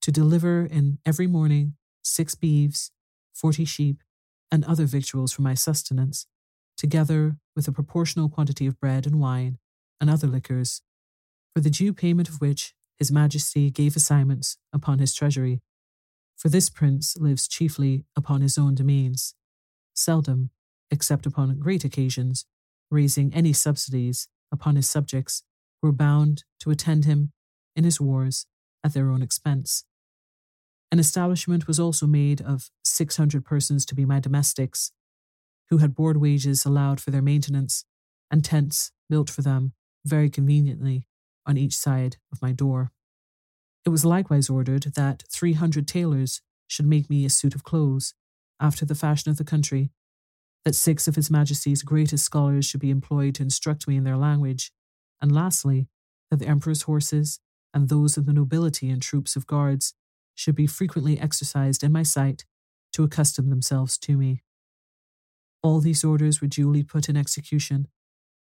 to 0.00 0.12
deliver 0.12 0.64
in 0.66 0.98
every 1.06 1.26
morning 1.26 1.76
six 2.02 2.34
beeves, 2.34 2.90
forty 3.32 3.64
sheep, 3.64 4.02
and 4.50 4.64
other 4.64 4.86
victuals 4.86 5.32
for 5.32 5.42
my 5.42 5.54
sustenance, 5.54 6.26
together 6.76 7.36
with 7.56 7.66
a 7.68 7.72
proportional 7.72 8.28
quantity 8.28 8.66
of 8.66 8.78
bread 8.78 9.06
and 9.06 9.20
wine 9.20 9.58
and 10.00 10.10
other 10.10 10.26
liquors, 10.26 10.82
for 11.54 11.60
the 11.60 11.70
due 11.70 11.92
payment 11.92 12.28
of 12.28 12.40
which 12.40 12.74
His 12.98 13.10
Majesty 13.10 13.70
gave 13.70 13.96
assignments 13.96 14.56
upon 14.72 14.98
his 14.98 15.14
treasury. 15.14 15.60
For 16.36 16.48
this 16.48 16.68
prince 16.68 17.16
lives 17.16 17.48
chiefly 17.48 18.04
upon 18.16 18.40
his 18.40 18.58
own 18.58 18.74
domains, 18.74 19.34
seldom, 19.94 20.50
except 20.90 21.26
upon 21.26 21.58
great 21.58 21.84
occasions, 21.84 22.44
raising 22.90 23.32
any 23.32 23.52
subsidies 23.52 24.28
upon 24.54 24.76
his 24.76 24.88
subjects 24.88 25.42
who 25.82 25.88
are 25.88 25.92
bound 25.92 26.44
to 26.60 26.70
attend 26.70 27.04
him 27.04 27.32
in 27.76 27.84
his 27.84 28.00
wars 28.00 28.46
at 28.82 28.94
their 28.94 29.10
own 29.10 29.20
expense. 29.20 29.84
An 30.90 30.98
establishment 30.98 31.66
was 31.66 31.80
also 31.80 32.06
made 32.06 32.40
of 32.40 32.70
600 32.84 33.44
persons 33.44 33.84
to 33.84 33.94
be 33.94 34.04
my 34.04 34.20
domestics, 34.20 34.92
who 35.68 35.78
had 35.78 35.94
board 35.94 36.18
wages 36.18 36.64
allowed 36.64 37.00
for 37.00 37.10
their 37.10 37.22
maintenance 37.22 37.84
and 38.30 38.44
tents 38.44 38.92
built 39.10 39.28
for 39.28 39.42
them 39.42 39.72
very 40.06 40.30
conveniently 40.30 41.06
on 41.46 41.56
each 41.56 41.76
side 41.76 42.16
of 42.32 42.40
my 42.40 42.52
door. 42.52 42.92
It 43.84 43.90
was 43.90 44.04
likewise 44.04 44.48
ordered 44.48 44.84
that 44.94 45.24
300 45.30 45.88
tailors 45.88 46.40
should 46.66 46.86
make 46.86 47.10
me 47.10 47.24
a 47.24 47.30
suit 47.30 47.54
of 47.54 47.64
clothes, 47.64 48.14
after 48.60 48.86
the 48.86 48.94
fashion 48.94 49.30
of 49.30 49.36
the 49.36 49.44
country, 49.44 49.90
that 50.64 50.74
six 50.74 51.06
of 51.06 51.16
His 51.16 51.30
Majesty's 51.30 51.82
greatest 51.82 52.24
scholars 52.24 52.64
should 52.64 52.80
be 52.80 52.90
employed 52.90 53.34
to 53.36 53.42
instruct 53.42 53.86
me 53.86 53.96
in 53.96 54.04
their 54.04 54.16
language, 54.16 54.72
and 55.20 55.32
lastly, 55.32 55.88
that 56.30 56.38
the 56.38 56.46
Emperor's 56.46 56.82
horses 56.82 57.38
and 57.72 57.88
those 57.88 58.16
of 58.16 58.26
the 58.26 58.32
nobility 58.32 58.88
and 58.88 59.02
troops 59.02 59.36
of 59.36 59.46
guards 59.46 59.94
should 60.34 60.54
be 60.54 60.66
frequently 60.66 61.18
exercised 61.18 61.82
in 61.82 61.92
my 61.92 62.02
sight 62.02 62.44
to 62.92 63.02
accustom 63.04 63.50
themselves 63.50 63.98
to 63.98 64.16
me. 64.16 64.42
All 65.62 65.80
these 65.80 66.04
orders 66.04 66.40
were 66.40 66.46
duly 66.46 66.82
put 66.82 67.08
in 67.08 67.16
execution, 67.16 67.88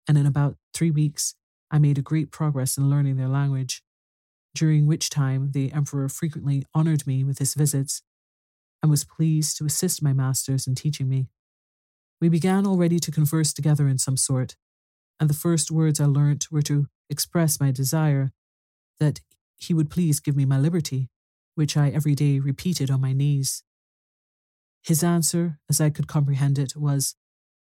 and 0.07 0.17
in 0.17 0.25
about 0.25 0.57
three 0.73 0.91
weeks 0.91 1.35
I 1.69 1.79
made 1.79 1.97
a 1.97 2.03
great 2.03 2.31
progress 2.31 2.77
in 2.77 2.89
learning 2.89 3.17
their 3.17 3.27
language, 3.27 3.83
during 4.55 4.87
which 4.87 5.09
time 5.09 5.51
the 5.51 5.71
Emperor 5.71 6.09
frequently 6.09 6.65
honoured 6.75 7.05
me 7.05 7.23
with 7.23 7.39
his 7.39 7.53
visits 7.53 8.01
and 8.81 8.89
was 8.89 9.03
pleased 9.03 9.57
to 9.57 9.65
assist 9.65 10.01
my 10.01 10.13
masters 10.13 10.67
in 10.67 10.75
teaching 10.75 11.09
me. 11.09 11.27
We 12.19 12.29
began 12.29 12.65
already 12.65 12.99
to 12.99 13.11
converse 13.11 13.53
together 13.53 13.87
in 13.87 13.97
some 13.97 14.17
sort, 14.17 14.55
and 15.19 15.29
the 15.29 15.35
first 15.35 15.69
words 15.71 15.99
I 15.99 16.05
learnt 16.05 16.51
were 16.51 16.63
to 16.63 16.87
express 17.09 17.59
my 17.59 17.71
desire 17.71 18.31
that 18.99 19.21
he 19.55 19.73
would 19.73 19.89
please 19.89 20.19
give 20.19 20.35
me 20.35 20.45
my 20.45 20.57
liberty, 20.57 21.09
which 21.55 21.77
I 21.77 21.89
every 21.89 22.15
day 22.15 22.39
repeated 22.39 22.89
on 22.89 23.01
my 23.01 23.13
knees. 23.13 23.63
His 24.83 25.03
answer, 25.03 25.59
as 25.69 25.81
I 25.81 25.89
could 25.89 26.07
comprehend 26.07 26.57
it, 26.57 26.75
was 26.75 27.15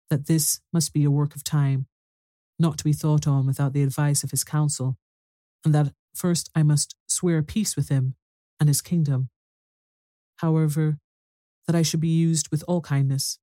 that 0.10 0.28
this 0.28 0.62
must 0.72 0.93
be 0.93 1.04
a 1.04 1.12
work 1.12 1.36
of 1.36 1.43
time, 1.43 1.88
not 2.60 2.78
to 2.78 2.84
be 2.84 2.93
thought 2.93 3.28
on 3.28 3.47
without 3.47 3.74
the 3.74 3.84
advice 3.84 4.24
of 4.24 4.32
his 4.32 4.43
council, 4.43 4.97
and 5.66 5.74
that 5.74 5.93
first 6.14 6.49
I 6.54 6.64
must 6.64 6.95
swear 7.08 7.41
peace 7.41 7.76
with 7.76 7.89
him 7.89 8.16
and 8.60 8.70
his 8.70 8.82
kingdom. 8.82 9.30
However, 10.38 10.99
that 11.66 11.76
I 11.76 11.82
should 11.82 12.01
be 12.01 12.10
used 12.10 12.49
with 12.51 12.64
all 12.68 12.82
kindness. 12.82 13.39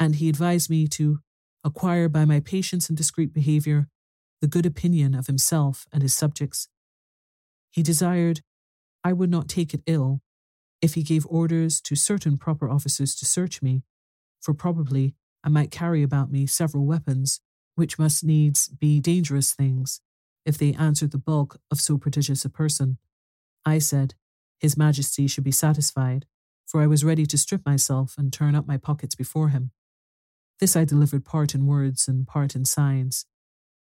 And 0.00 0.16
he 0.16 0.28
advised 0.28 0.70
me 0.70 0.86
to 0.88 1.20
acquire 1.64 2.08
by 2.08 2.24
my 2.24 2.40
patience 2.40 2.88
and 2.88 2.96
discreet 2.96 3.32
behaviour 3.32 3.88
the 4.40 4.46
good 4.46 4.66
opinion 4.66 5.14
of 5.14 5.26
himself 5.26 5.86
and 5.92 6.02
his 6.02 6.14
subjects. 6.16 6.68
He 7.70 7.82
desired 7.82 8.42
I 9.04 9.12
would 9.12 9.30
not 9.30 9.48
take 9.48 9.74
it 9.74 9.82
ill 9.86 10.22
if 10.80 10.94
he 10.94 11.02
gave 11.02 11.26
orders 11.28 11.80
to 11.82 11.96
certain 11.96 12.36
proper 12.36 12.68
officers 12.68 13.14
to 13.16 13.24
search 13.24 13.62
me, 13.62 13.82
for 14.40 14.54
probably 14.54 15.14
I 15.42 15.48
might 15.48 15.70
carry 15.70 16.02
about 16.02 16.30
me 16.30 16.46
several 16.46 16.86
weapons, 16.86 17.40
which 17.74 17.98
must 17.98 18.24
needs 18.24 18.68
be 18.68 19.00
dangerous 19.00 19.52
things 19.52 20.00
if 20.44 20.58
they 20.58 20.72
answered 20.74 21.10
the 21.10 21.18
bulk 21.18 21.60
of 21.70 21.80
so 21.80 21.98
prodigious 21.98 22.44
a 22.44 22.50
person. 22.50 22.98
I 23.64 23.78
said, 23.78 24.14
His 24.58 24.76
Majesty 24.76 25.26
should 25.26 25.44
be 25.44 25.50
satisfied, 25.52 26.26
for 26.66 26.80
I 26.80 26.86
was 26.86 27.04
ready 27.04 27.26
to 27.26 27.38
strip 27.38 27.64
myself 27.66 28.14
and 28.16 28.32
turn 28.32 28.54
up 28.54 28.66
my 28.66 28.76
pockets 28.76 29.14
before 29.14 29.48
him. 29.50 29.72
This 30.60 30.74
I 30.74 30.84
delivered 30.84 31.24
part 31.24 31.54
in 31.54 31.66
words 31.66 32.08
and 32.08 32.26
part 32.26 32.56
in 32.56 32.64
signs. 32.64 33.26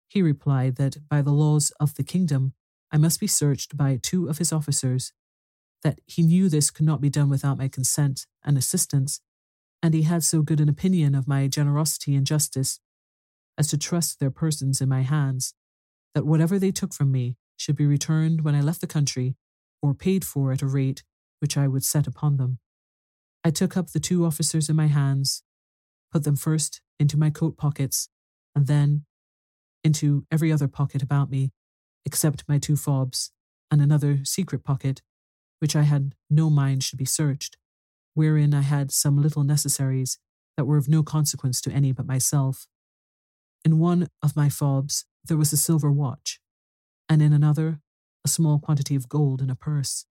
He 0.08 0.22
replied 0.22 0.78
that 0.78 1.08
by 1.08 1.22
the 1.22 1.32
laws 1.32 1.72
of 1.80 1.96
the 1.96 2.04
kingdom 2.04 2.54
I 2.92 2.98
must 2.98 3.20
be 3.20 3.28
searched 3.28 3.78
by 3.78 4.00
two 4.02 4.28
of 4.28 4.38
his 4.38 4.52
officers 4.52 5.14
that 5.84 6.00
he 6.08 6.24
knew 6.24 6.50
this 6.50 6.72
could 6.72 6.86
not 6.86 7.02
be 7.02 7.10
done 7.10 7.30
without 7.30 7.58
my 7.58 7.68
consent 7.68 8.26
and 8.44 8.58
assistance, 8.58 9.22
and 9.84 9.94
he 9.94 10.04
had 10.04 10.24
so 10.24 10.42
good 10.42 10.60
an 10.60 10.70
opinion 10.70 11.14
of 11.14 11.28
my 11.28 11.48
generosity 11.48 12.16
and 12.16 12.26
justice 12.26 12.80
as 13.58 13.68
to 13.68 13.78
trust 13.78 14.20
their 14.20 14.32
persons 14.32 14.82
in 14.82 14.90
my 14.90 15.02
hands, 15.02 15.54
that 16.14 16.26
whatever 16.26 16.58
they 16.58 16.72
took 16.72 16.94
from 16.94 17.12
me 17.12 17.38
should 17.58 17.76
be 17.76 17.86
returned 17.86 18.42
when 18.42 18.56
I 18.56 18.62
left 18.62 18.82
the 18.82 18.88
country 18.88 19.36
or 19.82 19.94
paid 19.94 20.26
for 20.26 20.52
at 20.52 20.62
a 20.62 20.68
rate 20.68 21.04
which 21.40 21.58
I 21.58 21.68
would 21.68 21.84
set 21.84 22.08
upon 22.08 22.38
them. 22.38 22.58
I 23.44 23.52
took 23.52 23.78
up 23.78 23.92
the 23.92 24.00
two 24.00 24.26
officers 24.26 24.70
in 24.70 24.76
my 24.76 24.88
hands, 24.88 25.44
put 26.16 26.24
them 26.24 26.38
first 26.38 26.80
into 26.98 27.18
my 27.18 27.30
coat 27.30 27.58
pockets, 27.58 28.08
and 28.56 28.68
then 28.68 29.04
into 29.84 30.26
every 30.32 30.50
other 30.50 30.70
pocket 30.70 31.04
about 31.04 31.30
me, 31.30 31.52
except 32.06 32.48
my 32.48 32.58
two 32.58 32.78
fobs, 32.78 33.32
and 33.70 33.82
another 33.82 34.20
secret 34.24 34.64
pocket 34.64 35.02
which 35.60 35.76
I 35.76 35.82
had 35.82 36.16
no 36.30 36.50
mind 36.50 36.84
should 36.84 37.00
be 37.00 37.04
searched, 37.04 37.58
wherein 38.14 38.54
I 38.54 38.62
had 38.62 38.94
some 38.94 39.22
little 39.22 39.44
necessaries 39.44 40.18
that 40.56 40.64
were 40.64 40.78
of 40.78 40.88
no 40.88 41.04
consequence 41.04 41.60
to 41.62 41.72
any 41.72 41.92
but 41.92 42.06
myself. 42.06 42.66
In 43.66 43.78
one 43.78 44.08
of 44.24 44.38
my 44.38 44.48
fobs 44.48 45.04
there 45.26 45.36
was 45.36 45.52
a 45.52 45.58
silver 45.58 45.92
watch, 45.92 46.40
and 47.10 47.22
in 47.22 47.34
another 47.34 47.82
a 48.24 48.30
small 48.30 48.58
quantity 48.58 48.96
of 48.96 49.10
gold 49.10 49.42
in 49.42 49.50
a 49.50 49.56
purse. 49.56 50.06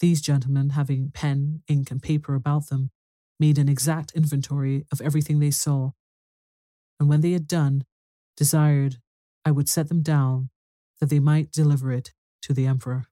These 0.00 0.20
gentlemen, 0.20 0.70
having 0.70 1.12
pen, 1.14 1.62
ink, 1.66 1.90
and 1.90 2.02
paper 2.02 2.34
about 2.34 2.68
them, 2.68 2.90
made 3.38 3.58
an 3.58 3.68
exact 3.68 4.12
inventory 4.12 4.84
of 4.92 5.00
everything 5.00 5.38
they 5.40 5.50
saw, 5.50 5.92
and 7.00 7.08
when 7.08 7.20
they 7.20 7.32
had 7.32 7.46
done, 7.48 7.84
desired 8.36 9.00
I 9.44 9.50
would 9.50 9.68
set 9.68 9.88
them 9.88 10.02
down 10.02 10.50
that 11.00 11.10
they 11.10 11.20
might 11.20 11.52
deliver 11.52 11.92
it 11.92 12.12
to 12.42 12.52
the 12.52 12.66
emperor. 12.66 13.07